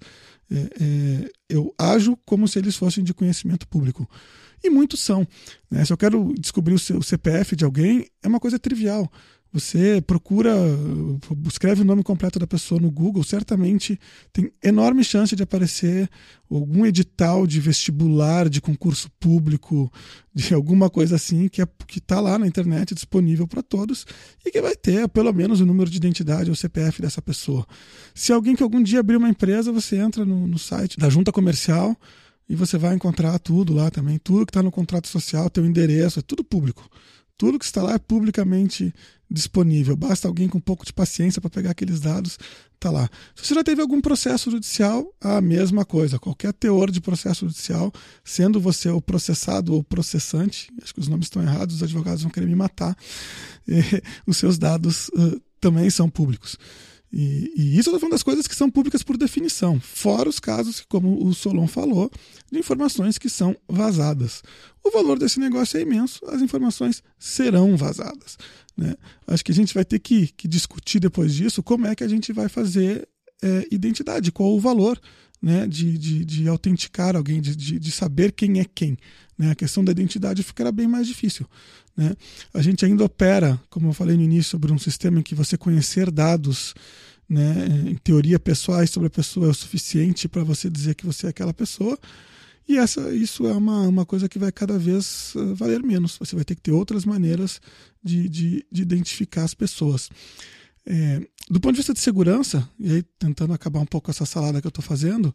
[0.50, 4.09] é, é, eu ajo como se eles fossem de conhecimento público.
[4.62, 5.26] E muitos são.
[5.70, 5.84] Né?
[5.84, 9.11] Se eu quero descobrir o, seu, o CPF de alguém, é uma coisa trivial.
[9.51, 10.55] Você procura,
[11.46, 13.99] escreve o nome completo da pessoa no Google, certamente
[14.30, 16.09] tem enorme chance de aparecer
[16.51, 19.90] algum edital de vestibular, de concurso público,
[20.34, 24.05] de alguma coisa assim que é, está lá na internet disponível para todos
[24.44, 27.66] e que vai ter pelo menos o número de identidade ou CPF dessa pessoa.
[28.14, 31.32] Se alguém que algum dia abrir uma empresa, você entra no, no site da junta
[31.32, 31.96] comercial
[32.49, 36.18] e você vai encontrar tudo lá também, tudo que está no contrato social, teu endereço,
[36.18, 36.88] é tudo público.
[37.39, 38.93] Tudo que está lá é publicamente
[39.30, 39.95] disponível.
[39.95, 42.39] Basta alguém com um pouco de paciência para pegar aqueles dados,
[42.74, 43.09] está lá.
[43.34, 46.18] Se você já teve algum processo judicial, a mesma coisa.
[46.18, 47.93] Qualquer teor de processo judicial,
[48.24, 52.30] sendo você o processado ou processante, acho que os nomes estão errados, os advogados vão
[52.30, 52.97] querer me matar,
[54.26, 56.59] os seus dados uh, também são públicos.
[57.12, 60.84] E, e isso é uma das coisas que são públicas por definição, fora os casos,
[60.88, 62.11] como o Solon falou,
[62.50, 64.42] de informações que são vazadas.
[64.84, 68.36] O valor desse negócio é imenso, as informações serão vazadas.
[68.76, 68.94] Né?
[69.26, 72.09] Acho que a gente vai ter que, que, discutir depois disso como é que a
[72.09, 73.09] gente vai fazer
[73.43, 75.01] é, identidade, qual o valor
[75.41, 78.97] né, de, de, de autenticar alguém, de, de, de, saber quem é quem.
[79.36, 79.51] Né?
[79.51, 81.47] A questão da identidade ficará bem mais difícil.
[81.97, 82.14] Né?
[82.53, 85.57] A gente ainda opera, como eu falei no início, sobre um sistema em que você
[85.57, 86.74] conhecer dados,
[87.28, 91.26] né, em teoria pessoais sobre a pessoa é o suficiente para você dizer que você
[91.26, 91.99] é aquela pessoa.
[92.66, 96.18] E essa, isso é uma, uma coisa que vai cada vez uh, valer menos.
[96.18, 97.61] Você vai ter que ter outras maneiras
[98.03, 100.11] de, de, de identificar as pessoas.
[100.91, 101.20] É,
[101.51, 104.66] do ponto de vista de segurança, e aí tentando acabar um pouco essa salada que
[104.66, 105.34] eu estou fazendo,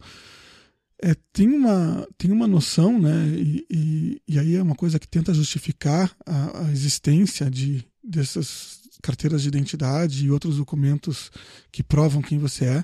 [1.00, 5.08] é, tem, uma, tem uma noção, né, e, e, e, aí é uma coisa que
[5.08, 11.30] tenta justificar a, a existência de, dessas carteiras de identidade e outros documentos
[11.72, 12.84] que provam quem você é.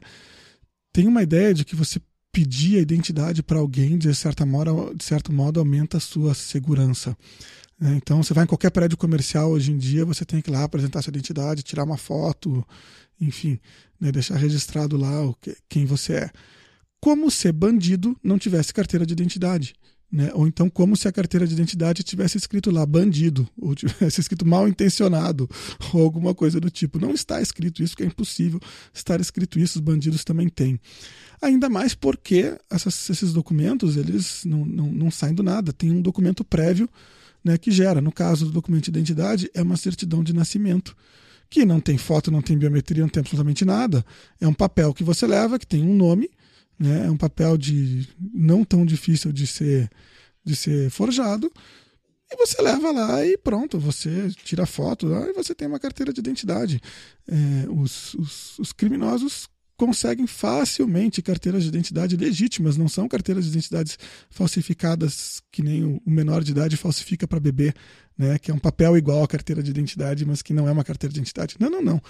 [0.94, 2.00] Tem uma ideia de que você
[2.32, 7.18] pedir a identidade para alguém, de, certa modo, de certo modo, aumenta a sua segurança.
[7.80, 7.96] Né?
[7.96, 10.64] Então, você vai em qualquer prédio comercial hoje em dia, você tem que ir lá
[10.64, 12.66] apresentar sua identidade, tirar uma foto,
[13.20, 13.60] enfim,
[14.00, 14.12] né?
[14.12, 16.32] deixar registrado lá o que, quem você é.
[17.00, 19.74] Como se bandido não tivesse carteira de identidade.
[20.12, 20.32] Né?
[20.34, 24.46] Ou então, como se a carteira de identidade tivesse escrito lá bandido, ou tivesse escrito
[24.46, 25.48] mal intencionado,
[25.94, 27.00] ou alguma coisa do tipo.
[27.00, 28.60] Não está escrito isso, que é impossível
[28.94, 30.80] estar escrito isso, os bandidos também têm.
[31.42, 36.02] Ainda mais porque essas, esses documentos eles não, não, não saem do nada, tem um
[36.02, 36.90] documento prévio
[37.50, 38.00] né, que gera.
[38.00, 40.96] No caso do documento de identidade, é uma certidão de nascimento,
[41.50, 44.06] que não tem foto, não tem biometria, não tem absolutamente nada.
[44.40, 46.30] É um papel que você leva, que tem um nome,
[46.78, 49.90] né, é um papel de não tão difícil de ser,
[50.46, 51.52] de ser forjado.
[52.32, 56.20] E você leva lá e pronto, você tira foto e você tem uma carteira de
[56.20, 56.80] identidade.
[57.28, 59.50] É, os, os, os criminosos
[59.80, 63.98] conseguem facilmente carteiras de identidade legítimas, não são carteiras de identidades
[64.30, 67.74] falsificadas que nem o menor de idade falsifica para bebê,
[68.18, 70.84] né, que é um papel igual à carteira de identidade, mas que não é uma
[70.84, 71.56] carteira de identidade.
[71.58, 72.02] Não, não, não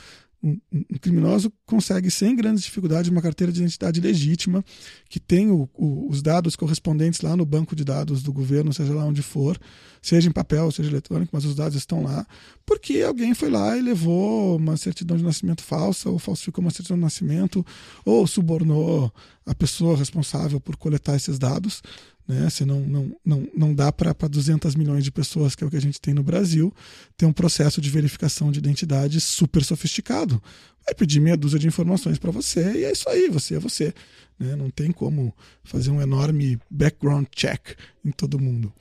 [0.41, 4.63] um, um, criminoso consegue sem grandes dificuldades uma carteira de identidade legítima
[5.09, 8.93] que tem o, o, os dados correspondentes lá no banco de dados do governo, seja
[8.93, 9.59] lá onde for,
[10.01, 12.25] seja em papel, seja eletrônico, mas os dados estão lá,
[12.65, 16.97] porque alguém foi lá e levou uma certidão de nascimento falsa, ou falsificou uma certidão
[16.97, 17.65] de nascimento,
[18.05, 19.11] ou subornou
[19.45, 21.81] a pessoa responsável por coletar esses dados.
[22.30, 22.47] Né?
[22.47, 25.75] Você não, não, não, não dá para 200 milhões de pessoas, que é o que
[25.75, 26.71] a gente tem no Brasil,
[27.17, 30.39] ter um processo de verificação de identidade super sofisticado.
[30.86, 33.95] Vai pedir meia dúzia de informações para você e é isso aí, você é você.
[34.38, 34.55] Né?
[34.55, 37.75] Não tem como fazer um enorme background check
[38.05, 38.71] em todo mundo.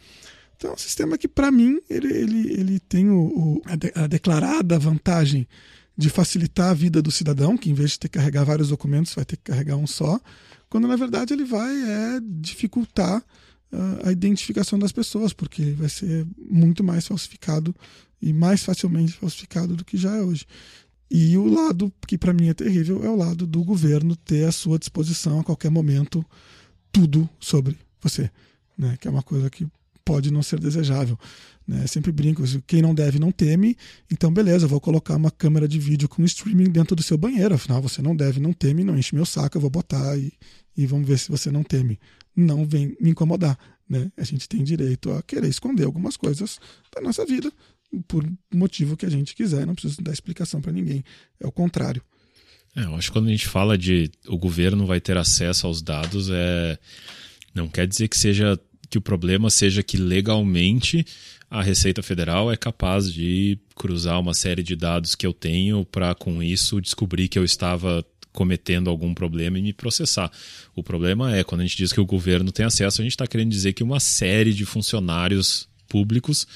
[0.55, 3.93] Então, é um sistema que, para mim, ele, ele, ele tem o, o a, de,
[3.95, 5.49] a declarada vantagem
[5.97, 9.15] de facilitar a vida do cidadão, que em vez de ter que carregar vários documentos,
[9.15, 10.21] vai ter que carregar um só,
[10.69, 13.23] quando na verdade ele vai é, dificultar
[13.73, 17.75] uh, a identificação das pessoas, porque vai ser muito mais falsificado
[18.21, 20.47] e mais facilmente falsificado do que já é hoje.
[21.11, 24.53] E o lado que para mim é terrível é o lado do governo ter à
[24.53, 26.25] sua disposição a qualquer momento
[26.93, 28.31] tudo sobre você,
[28.77, 28.97] né?
[29.01, 29.67] Que é uma coisa que
[30.09, 31.19] pode não ser desejável.
[31.67, 31.87] Né?
[31.87, 33.77] Sempre brinco, quem não deve não teme,
[34.11, 37.83] então beleza, vou colocar uma câmera de vídeo com streaming dentro do seu banheiro, afinal
[37.83, 40.33] você não deve, não teme, não enche meu saco, eu vou botar e,
[40.75, 42.01] e vamos ver se você não teme.
[42.35, 43.59] Não vem me incomodar.
[43.87, 44.11] Né?
[44.17, 46.59] A gente tem direito a querer esconder algumas coisas
[46.95, 47.53] da nossa vida
[48.07, 51.05] por motivo que a gente quiser, não precisa dar explicação para ninguém.
[51.39, 52.03] É o contrário.
[52.75, 55.83] É, eu acho que quando a gente fala de o governo vai ter acesso aos
[55.83, 56.79] dados, é
[57.55, 58.59] não quer dizer que seja
[58.91, 61.05] que o problema seja que legalmente
[61.51, 66.15] a Receita Federal é capaz de cruzar uma série de dados que eu tenho para,
[66.15, 70.31] com isso, descobrir que eu estava cometendo algum problema e me processar.
[70.75, 73.27] O problema é, quando a gente diz que o governo tem acesso, a gente está
[73.27, 76.47] querendo dizer que uma série de funcionários públicos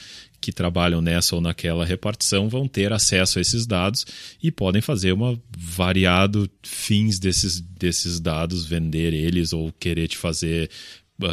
[0.41, 4.05] que trabalham nessa ou naquela repartição vão ter acesso a esses dados
[4.43, 10.69] e podem fazer uma variado fins desses, desses dados, vender eles ou querer te fazer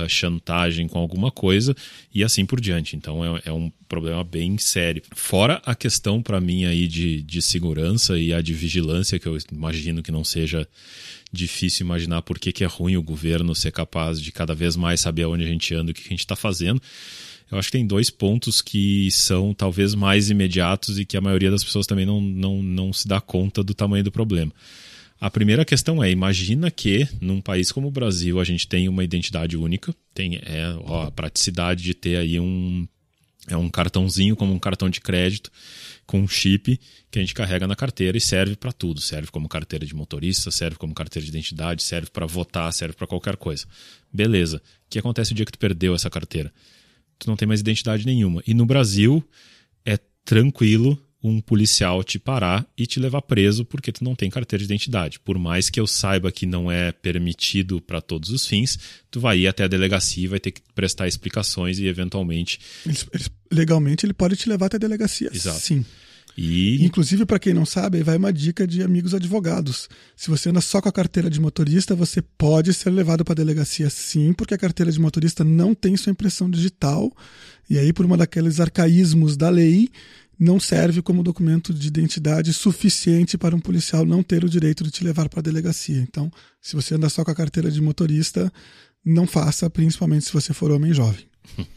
[0.07, 1.75] chantagem com alguma coisa
[2.13, 2.95] e assim por diante.
[2.95, 5.01] Então é, é um problema bem sério.
[5.15, 9.37] Fora a questão para mim aí de, de segurança e a de vigilância, que eu
[9.51, 10.67] imagino que não seja
[11.31, 15.01] difícil imaginar por que, que é ruim o governo ser capaz de cada vez mais
[15.01, 16.81] saber onde a gente anda, o que a gente está fazendo.
[17.51, 21.49] Eu acho que tem dois pontos que são talvez mais imediatos e que a maioria
[21.49, 24.51] das pessoas também não, não, não se dá conta do tamanho do problema.
[25.19, 29.03] A primeira questão é: imagina que num país como o Brasil a gente tem uma
[29.03, 32.87] identidade única, tem é, ó, a praticidade de ter aí um,
[33.47, 35.51] é um cartãozinho como um cartão de crédito
[36.05, 36.79] com um chip
[37.11, 39.01] que a gente carrega na carteira e serve para tudo.
[39.01, 43.05] Serve como carteira de motorista, serve como carteira de identidade, serve para votar, serve para
[43.05, 43.67] qualquer coisa.
[44.11, 44.57] Beleza.
[44.57, 46.51] O que acontece o dia que tu perdeu essa carteira?
[47.19, 48.41] Tu não tem mais identidade nenhuma.
[48.47, 49.23] E no Brasil
[49.85, 54.59] é tranquilo um policial te parar e te levar preso porque tu não tem carteira
[54.59, 55.19] de identidade.
[55.19, 58.79] Por mais que eu saiba que não é permitido para todos os fins,
[59.11, 62.59] tu vai ir até a delegacia e vai ter que prestar explicações e eventualmente.
[63.51, 65.29] legalmente ele pode te levar até a delegacia.
[65.33, 65.59] Exato.
[65.59, 65.85] Sim.
[66.37, 66.85] E...
[66.85, 69.89] Inclusive, para quem não sabe, vai uma dica de amigos advogados.
[70.15, 73.35] Se você anda só com a carteira de motorista, você pode ser levado para a
[73.35, 77.11] delegacia sim, porque a carteira de motorista não tem sua impressão digital.
[77.69, 79.89] E aí, por uma daqueles arcaísmos da lei,
[80.39, 84.89] não serve como documento de identidade suficiente para um policial não ter o direito de
[84.89, 85.99] te levar para a delegacia.
[85.99, 86.31] Então,
[86.61, 88.51] se você anda só com a carteira de motorista,
[89.03, 91.25] não faça, principalmente se você for homem jovem.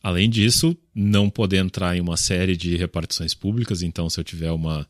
[0.00, 4.52] Além disso, não poder entrar em uma série de repartições públicas, então se eu tiver
[4.52, 4.86] uma,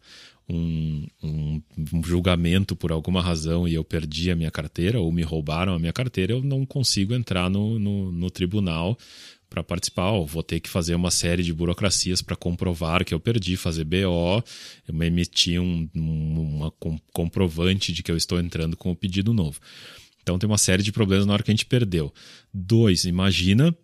[0.47, 1.63] um, um,
[1.95, 5.79] um, julgamento por alguma razão e eu perdi a minha carteira ou me roubaram a
[5.79, 8.99] minha carteira, eu não consigo entrar no, no, no tribunal
[9.49, 13.57] para participar, vou ter que fazer uma série de burocracias para comprovar que eu perdi,
[13.57, 14.43] fazer BO,
[14.87, 16.73] eu me emitir um, um uma
[17.13, 19.61] comprovante de que eu estou entrando com o pedido novo.
[20.23, 22.13] Então tem uma série de problemas na hora que a gente perdeu.
[22.53, 23.77] Dois, imagina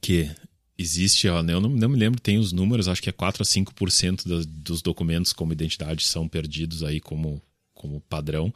[0.00, 0.28] que
[0.76, 4.26] existe, eu não, não, me lembro, tem os números, acho que é 4 a 5%
[4.26, 7.40] das, dos documentos como identidade são perdidos aí como,
[7.74, 8.52] como padrão.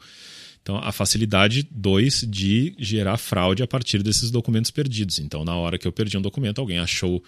[0.65, 5.19] Então, a facilidade, dois, de gerar fraude a partir desses documentos perdidos.
[5.19, 7.23] Então, na hora que eu perdi um documento, alguém achou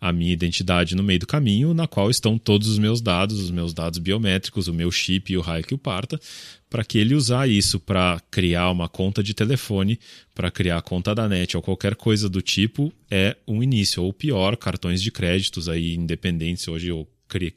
[0.00, 3.52] a minha identidade no meio do caminho, na qual estão todos os meus dados, os
[3.52, 6.18] meus dados biométricos, o meu chip e o raio que o parta,
[6.68, 9.96] para que ele usar isso para criar uma conta de telefone,
[10.34, 14.02] para criar a conta da net ou qualquer coisa do tipo, é um início.
[14.02, 17.06] Ou pior, cartões de créditos aí independentes hoje, ou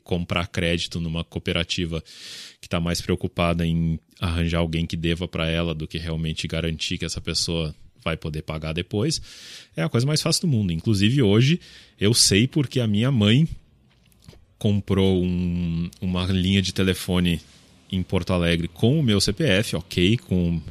[0.03, 2.01] comprar crédito numa cooperativa
[2.59, 6.97] que está mais preocupada em arranjar alguém que deva para ela do que realmente garantir
[6.97, 9.21] que essa pessoa vai poder pagar depois,
[9.75, 10.73] é a coisa mais fácil do mundo.
[10.73, 11.59] Inclusive hoje
[11.99, 13.47] eu sei porque a minha mãe
[14.57, 17.41] comprou um, uma linha de telefone
[17.91, 20.61] em Porto Alegre com o meu CPF, ok, com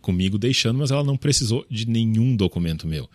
[0.00, 3.08] comigo deixando, mas ela não precisou de nenhum documento meu.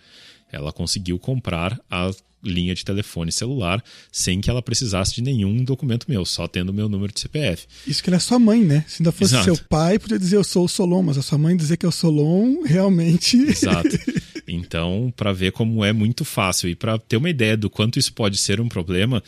[0.53, 2.11] Ela conseguiu comprar a
[2.43, 6.73] linha de telefone celular sem que ela precisasse de nenhum documento meu, só tendo o
[6.73, 7.65] meu número de CPF.
[7.87, 8.85] Isso que ela é sua mãe, né?
[8.87, 9.45] Se ainda fosse Exato.
[9.45, 11.89] seu pai, podia dizer eu sou o Solon, mas a sua mãe dizer que é
[11.89, 13.37] o Solon, realmente.
[13.37, 13.89] Exato.
[14.45, 18.11] Então, para ver como é muito fácil e para ter uma ideia do quanto isso
[18.11, 19.23] pode ser um problema,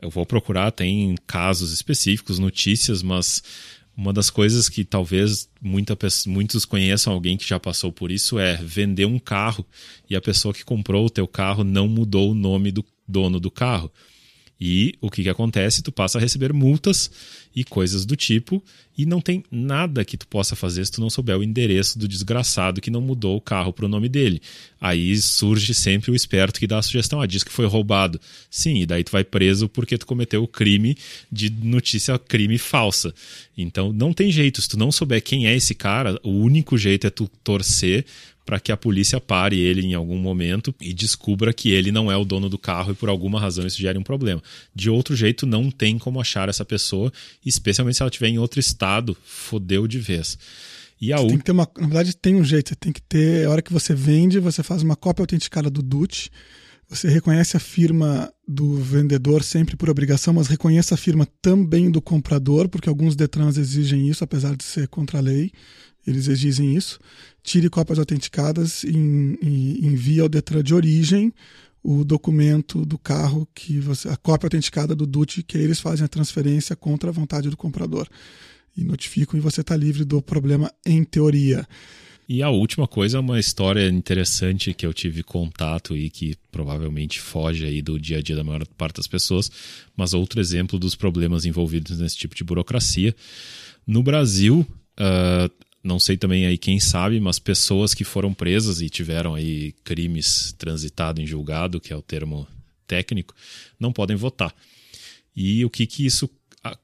[0.00, 3.42] eu vou procurar, tem casos específicos, notícias, mas
[3.96, 8.56] uma das coisas que talvez muita, muitos conheçam alguém que já passou por isso é
[8.56, 9.64] vender um carro
[10.08, 13.50] e a pessoa que comprou o teu carro não mudou o nome do dono do
[13.50, 13.90] carro.
[14.60, 15.82] E o que, que acontece?
[15.82, 17.10] Tu passa a receber multas
[17.54, 18.62] e coisas do tipo,
[18.96, 22.08] e não tem nada que tu possa fazer se tu não souber o endereço do
[22.08, 24.40] desgraçado que não mudou o carro para o nome dele.
[24.80, 28.18] Aí surge sempre o esperto que dá a sugestão: ah, diz que foi roubado.
[28.50, 30.96] Sim, e daí tu vai preso porque tu cometeu o crime
[31.30, 33.14] de notícia crime falsa.
[33.56, 37.06] Então não tem jeito, se tu não souber quem é esse cara, o único jeito
[37.06, 38.06] é tu torcer
[38.46, 42.16] para que a polícia pare ele em algum momento e descubra que ele não é
[42.16, 44.40] o dono do carro e por alguma razão isso gere um problema.
[44.72, 47.12] De outro jeito, não tem como achar essa pessoa,
[47.44, 50.38] especialmente se ela estiver em outro estado, fodeu de vez.
[51.00, 53.46] E a tem que ter uma, na verdade, tem um jeito, você tem que ter,
[53.46, 56.30] a hora que você vende, você faz uma cópia autenticada do DUT,
[56.88, 62.00] você reconhece a firma do vendedor sempre por obrigação, mas reconheça a firma também do
[62.00, 65.50] comprador, porque alguns Detrans exigem isso, apesar de ser contra a lei,
[66.06, 66.98] eles exigem isso
[67.46, 71.32] tire cópias autenticadas e, envie ao Detran de origem
[71.82, 76.08] o documento do carro que você, a cópia autenticada do DUT que eles fazem a
[76.08, 78.08] transferência contra a vontade do comprador
[78.76, 81.64] e notificam e você está livre do problema em teoria.
[82.28, 87.20] E a última coisa é uma história interessante que eu tive contato e que provavelmente
[87.20, 89.48] foge aí do dia a dia da maior parte das pessoas,
[89.96, 93.14] mas outro exemplo dos problemas envolvidos nesse tipo de burocracia.
[93.86, 94.66] No Brasil,
[94.98, 99.72] uh, não sei também aí quem sabe, mas pessoas que foram presas e tiveram aí
[99.84, 102.46] crimes transitados em julgado, que é o termo
[102.86, 103.34] técnico,
[103.78, 104.54] não podem votar.
[105.34, 106.28] E o que, que isso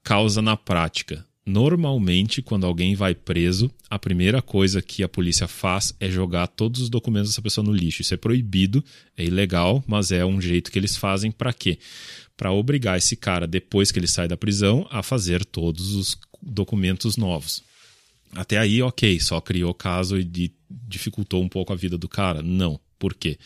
[0.05, 1.26] causa na prática?
[1.44, 6.80] Normalmente, quando alguém vai preso, a primeira coisa que a polícia faz é jogar todos
[6.80, 8.03] os documentos dessa pessoa no lixo.
[8.03, 8.84] Isso é proibido,
[9.16, 11.78] é ilegal, mas é um jeito que eles fazem para quê?
[12.36, 17.16] Para obrigar esse cara, depois que ele sai da prisão, a fazer todos os documentos
[17.16, 17.64] novos.
[18.35, 22.43] Até aí, ok, só criou caso e dificultou um pouco a vida do cara?
[22.43, 22.80] Não.
[22.99, 23.39] Por quê?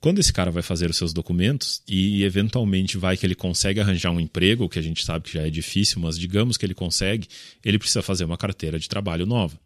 [0.00, 4.12] Quando esse cara vai fazer os seus documentos e eventualmente vai que ele consegue arranjar
[4.12, 7.26] um emprego, que a gente sabe que já é difícil, mas digamos que ele consegue,
[7.64, 9.58] ele precisa fazer uma carteira de trabalho nova.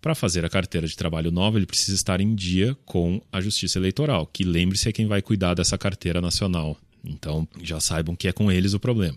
[0.00, 3.78] Para fazer a carteira de trabalho nova, ele precisa estar em dia com a Justiça
[3.78, 6.76] Eleitoral, que lembre-se é quem vai cuidar dessa carteira nacional.
[7.02, 9.16] Então, já saibam que é com eles o problema.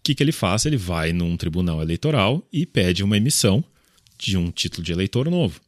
[0.00, 0.64] O que, que ele faz?
[0.64, 3.62] Ele vai num tribunal eleitoral e pede uma emissão
[4.18, 5.60] de um título de eleitor novo.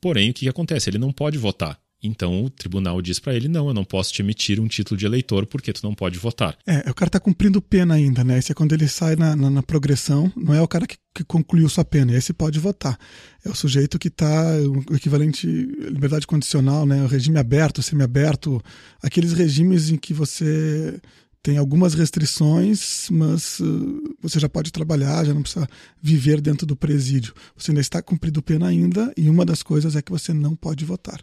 [0.00, 0.88] Porém, o que, que acontece?
[0.88, 1.78] Ele não pode votar.
[2.02, 5.06] Então o tribunal diz para ele: não, eu não posso te emitir um título de
[5.06, 6.56] eleitor porque tu não pode votar.
[6.66, 8.38] É, o cara tá cumprindo pena ainda, né?
[8.38, 11.24] Esse é quando ele sai na, na, na progressão, não é o cara que, que,
[11.24, 12.98] concluiu sua pena, esse pode votar.
[13.44, 14.54] É o sujeito que está
[14.90, 17.02] o equivalente liberdade condicional, né?
[17.02, 18.62] O regime aberto, semiaberto,
[19.02, 21.00] aqueles regimes em que você
[21.44, 25.68] tem algumas restrições, mas uh, você já pode trabalhar, já não precisa
[26.00, 27.34] viver dentro do presídio.
[27.54, 30.86] Você ainda está cumprindo pena ainda, e uma das coisas é que você não pode
[30.86, 31.20] votar.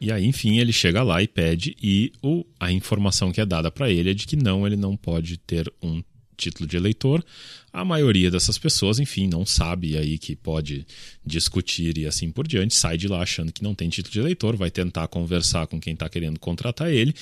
[0.00, 3.72] E aí, enfim, ele chega lá e pede, e o, a informação que é dada
[3.72, 6.00] para ele é de que não, ele não pode ter um
[6.36, 7.24] título de eleitor.
[7.72, 10.86] A maioria dessas pessoas, enfim, não sabe aí que pode
[11.26, 14.56] discutir e assim por diante, sai de lá achando que não tem título de eleitor,
[14.56, 17.14] vai tentar conversar com quem está querendo contratar ele.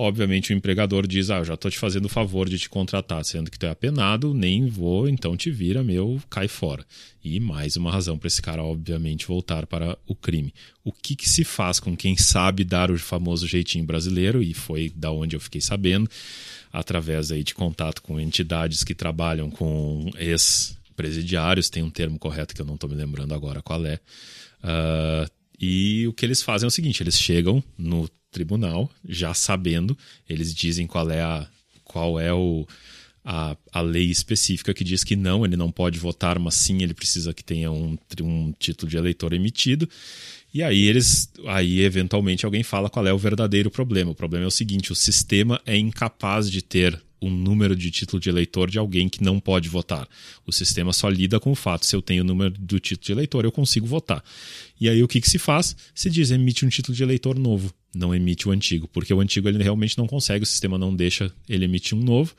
[0.00, 3.24] Obviamente o empregador diz: Ah, eu já estou te fazendo o favor de te contratar,
[3.24, 6.86] sendo que tu é apenado, nem vou, então te vira, meu, cai fora.
[7.24, 10.54] E mais uma razão para esse cara, obviamente, voltar para o crime.
[10.84, 14.88] O que, que se faz com quem sabe dar o famoso jeitinho brasileiro, e foi
[14.94, 16.08] da onde eu fiquei sabendo,
[16.72, 22.60] através aí de contato com entidades que trabalham com ex-presidiários, tem um termo correto que
[22.60, 23.98] eu não estou me lembrando agora qual é.
[24.62, 29.96] Uh, e o que eles fazem é o seguinte: eles chegam no tribunal, já sabendo,
[30.28, 31.46] eles dizem qual é a
[31.84, 32.66] qual é o
[33.30, 36.94] a, a lei específica que diz que não, ele não pode votar, mas sim ele
[36.94, 39.86] precisa que tenha um, um título de eleitor emitido.
[40.52, 44.12] E aí eles, aí eventualmente alguém fala qual é o verdadeiro problema.
[44.12, 48.18] O problema é o seguinte: o sistema é incapaz de ter um número de título
[48.18, 50.08] de eleitor de alguém que não pode votar.
[50.46, 53.12] O sistema só lida com o fato se eu tenho o número do título de
[53.12, 54.24] eleitor, eu consigo votar.
[54.80, 55.76] E aí o que, que se faz?
[55.94, 59.48] Se diz emite um título de eleitor novo, não emite o antigo, porque o antigo
[59.48, 62.34] ele realmente não consegue, o sistema não deixa ele emitir um novo,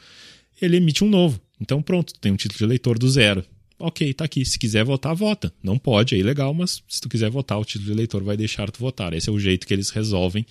[0.62, 1.40] ele emite um novo.
[1.60, 3.44] Então pronto, tem um título de eleitor do zero.
[3.78, 4.44] Ok, tá aqui.
[4.44, 5.54] Se quiser votar, vota.
[5.64, 8.70] Não pode, é ilegal, mas se tu quiser votar, o título de eleitor vai deixar
[8.70, 9.14] tu votar.
[9.14, 10.46] Esse é o jeito que eles resolvem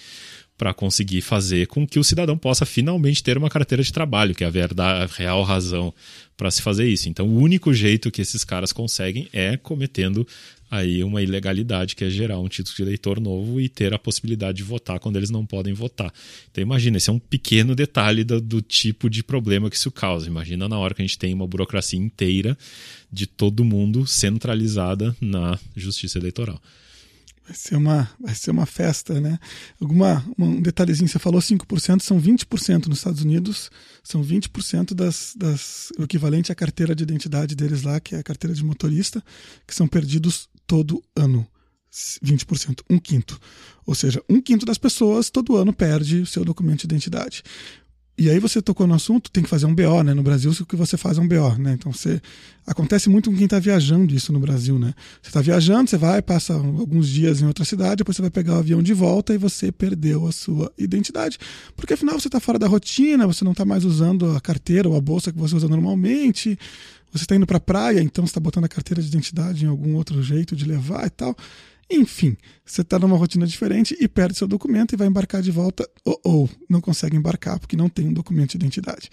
[0.57, 4.43] para conseguir fazer com que o cidadão possa finalmente ter uma carteira de trabalho, que
[4.43, 5.95] é a verdade, a real razão
[6.37, 7.09] para se fazer isso.
[7.09, 10.27] Então, o único jeito que esses caras conseguem é cometendo
[10.71, 14.59] aí uma ilegalidade, que é gerar um título de eleitor novo e ter a possibilidade
[14.59, 16.13] de votar quando eles não podem votar.
[16.51, 20.27] Então, imagina, esse é um pequeno detalhe do, do tipo de problema que isso causa.
[20.27, 22.57] Imagina na hora que a gente tem uma burocracia inteira
[23.11, 26.61] de todo mundo centralizada na justiça eleitoral.
[27.49, 29.39] Vai ser uma, vai ser uma festa, né?
[29.81, 33.71] Alguma, um detalhezinho, você falou 5%, são 20% nos Estados Unidos,
[34.05, 38.23] são 20% das, das, o equivalente à carteira de identidade deles lá, que é a
[38.23, 39.25] carteira de motorista,
[39.67, 41.45] que são perdidos todo ano.
[41.91, 43.41] 20%, um quinto.
[43.87, 47.43] Ou seja, um quinto das pessoas todo ano perde o seu documento de identidade.
[48.21, 50.13] E aí você tocou no assunto, tem que fazer um BO, né?
[50.13, 51.75] No Brasil, o que você faz é um BO, né?
[51.75, 52.21] Então você
[52.67, 54.93] acontece muito com quem está viajando isso no Brasil, né?
[55.23, 58.57] Você está viajando, você vai, passa alguns dias em outra cidade, depois você vai pegar
[58.57, 61.39] o avião de volta e você perdeu a sua identidade,
[61.77, 64.97] porque afinal você está fora da rotina, você não está mais usando a carteira ou
[64.97, 66.59] a bolsa que você usa normalmente,
[67.13, 69.69] você está indo para a praia, então você está botando a carteira de identidade em
[69.69, 71.37] algum outro jeito de levar e tal.
[71.91, 72.37] Enfim,
[72.67, 75.89] você está numa rotina diferente e perde seu documento e vai embarcar de volta
[76.23, 79.09] ou, não consegue embarcar porque não tem um documento de identidade.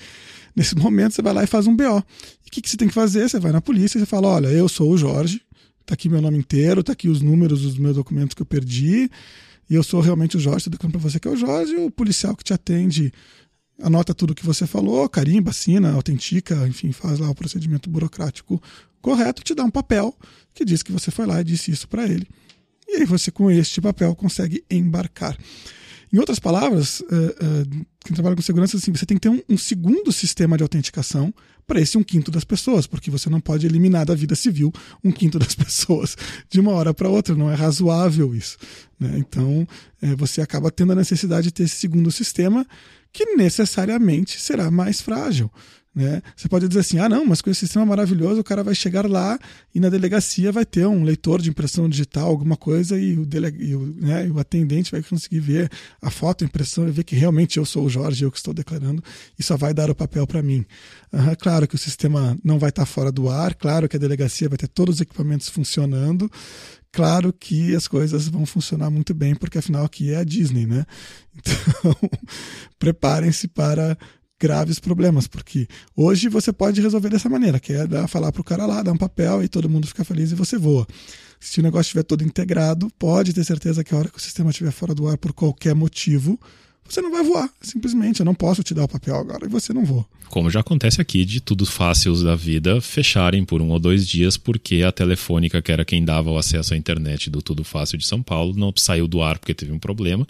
[0.53, 1.83] Nesse momento, você vai lá e faz um BO.
[1.83, 3.29] E o que, que você tem que fazer?
[3.29, 5.41] Você vai na polícia e você fala: olha, eu sou o Jorge,
[5.81, 9.09] está aqui meu nome inteiro, está aqui os números dos meus documentos que eu perdi,
[9.69, 11.89] e eu sou realmente o Jorge, estou declarando para você que é o Jorge, o
[11.89, 13.13] policial que te atende
[13.81, 18.61] anota tudo que você falou, carimba, assina, autentica, enfim, faz lá o procedimento burocrático
[19.01, 20.15] correto, te dá um papel
[20.53, 22.27] que diz que você foi lá e disse isso para ele.
[22.87, 25.37] E aí você, com este papel, consegue embarcar.
[26.11, 29.41] Em outras palavras, uh, uh, quem trabalha com segurança, assim, você tem que ter um,
[29.49, 31.33] um segundo sistema de autenticação
[31.67, 34.71] para esse um quinto das pessoas, porque você não pode eliminar da vida civil
[35.03, 36.15] um quinto das pessoas
[36.49, 38.57] de uma hora para outra, não é razoável isso.
[38.99, 39.17] Né?
[39.17, 39.67] Então,
[40.01, 42.65] é, você acaba tendo a necessidade de ter esse segundo sistema
[43.15, 45.49] que necessariamente será mais frágil.
[45.95, 46.21] Né?
[46.35, 49.09] Você pode dizer assim: ah, não, mas com esse sistema maravilhoso, o cara vai chegar
[49.09, 49.39] lá
[49.73, 53.55] e na delegacia vai ter um leitor de impressão digital, alguma coisa, e o, dele...
[53.57, 57.15] e o, né, o atendente vai conseguir ver a foto, a impressão, e ver que
[57.15, 59.01] realmente eu sou o Jorge, eu que estou declarando,
[59.39, 60.65] e só vai dar o papel para mim.
[61.13, 64.49] Uhum, claro que o sistema não vai estar fora do ar, claro que a delegacia
[64.49, 66.29] vai ter todos os equipamentos funcionando,
[66.95, 70.85] claro que as coisas vão funcionar muito bem, porque afinal aqui é a Disney, né?
[71.37, 72.09] Então,
[72.79, 73.97] preparem-se para
[74.39, 78.43] graves problemas, porque hoje você pode resolver dessa maneira, que é dar, falar para o
[78.43, 80.87] cara lá, dar um papel e todo mundo fica feliz e você voa.
[81.37, 84.49] Se o negócio estiver todo integrado, pode ter certeza que a hora que o sistema
[84.49, 86.39] estiver fora do ar por qualquer motivo,
[86.87, 87.49] você não vai voar.
[87.61, 90.05] Simplesmente, eu não posso te dar o papel agora e você não voa.
[90.29, 94.37] Como já acontece aqui de tudo fáceis da vida fecharem por um ou dois dias
[94.37, 98.05] porque a telefônica, que era quem dava o acesso à internet do Tudo Fácil de
[98.05, 100.27] São Paulo, não saiu do ar porque teve um problema.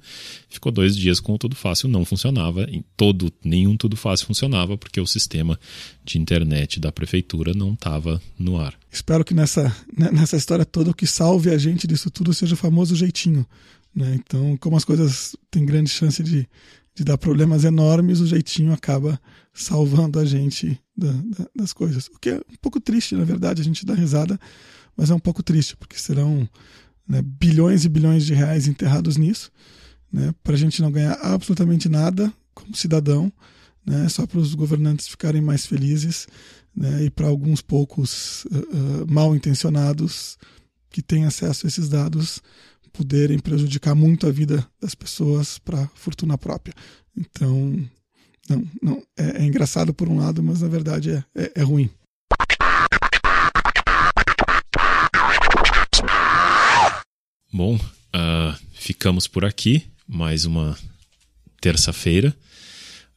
[0.49, 2.63] Ficou dois dias com o Tudo Fácil, não funcionava.
[2.69, 5.59] Em todo, nenhum Tudo Fácil funcionava porque o sistema
[6.03, 8.73] de internet da prefeitura não estava no ar.
[8.91, 12.53] Espero que nessa, né, nessa história toda o que salve a gente disso tudo seja
[12.53, 13.45] o famoso jeitinho
[13.95, 14.15] né?
[14.15, 16.47] Então, como as coisas têm grande chance de,
[16.93, 19.19] de dar problemas enormes, o jeitinho acaba
[19.53, 22.07] salvando a gente da, da, das coisas.
[22.07, 24.39] O que é um pouco triste, na verdade, a gente dá risada,
[24.97, 26.47] mas é um pouco triste, porque serão
[27.07, 29.51] né, bilhões e bilhões de reais enterrados nisso,
[30.11, 33.31] né, para a gente não ganhar absolutamente nada como cidadão,
[33.85, 36.27] né, só para os governantes ficarem mais felizes
[36.75, 38.57] né, e para alguns poucos uh,
[39.03, 40.37] uh, mal intencionados
[40.89, 42.41] que têm acesso a esses dados
[42.95, 46.73] poderem prejudicar muito a vida das pessoas para fortuna própria.
[47.15, 47.83] Então,
[48.49, 51.89] não, não é, é, engraçado por um lado, mas na verdade é, é, é ruim.
[57.51, 59.83] Bom, uh, ficamos por aqui.
[60.07, 60.77] Mais uma
[61.59, 62.35] terça-feira.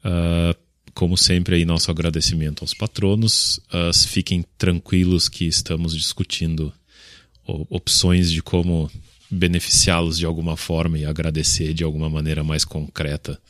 [0.01, 0.59] Uh,
[0.95, 3.59] como sempre, aí nosso agradecimento aos patronos.
[3.73, 6.73] Uh, fiquem tranquilos que estamos discutindo
[7.71, 8.91] opções de como
[9.31, 13.41] beneficiá-los de alguma forma e agradecer de alguma maneira mais concreta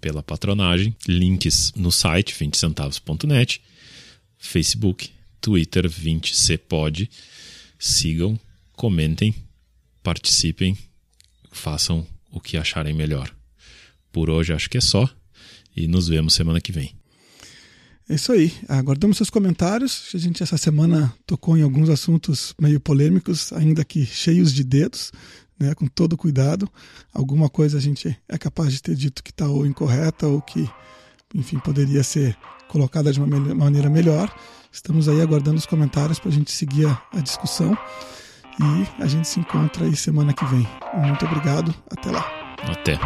[0.00, 0.94] pela patronagem.
[1.06, 3.60] Links no site 20centavos.net,
[4.38, 5.10] Facebook,
[5.40, 7.08] Twitter 20cpod.
[7.78, 8.38] Sigam,
[8.72, 9.34] comentem,
[10.02, 10.76] participem,
[11.50, 13.34] façam o que acharem melhor.
[14.12, 15.08] Por hoje acho que é só
[15.76, 16.99] e nos vemos semana que vem.
[18.10, 18.52] É isso aí.
[18.68, 20.10] Aguardamos seus comentários.
[20.12, 25.12] A gente essa semana tocou em alguns assuntos meio polêmicos, ainda que cheios de dedos,
[25.56, 26.68] né, com todo cuidado.
[27.14, 30.68] Alguma coisa a gente é capaz de ter dito que está ou incorreta ou que,
[31.32, 32.36] enfim, poderia ser
[32.66, 34.28] colocada de uma maneira melhor.
[34.72, 37.78] Estamos aí aguardando os comentários para a gente seguir a, a discussão.
[38.58, 40.66] E a gente se encontra aí semana que vem.
[40.94, 41.72] Muito obrigado.
[41.88, 42.56] Até lá.
[42.58, 42.98] Até.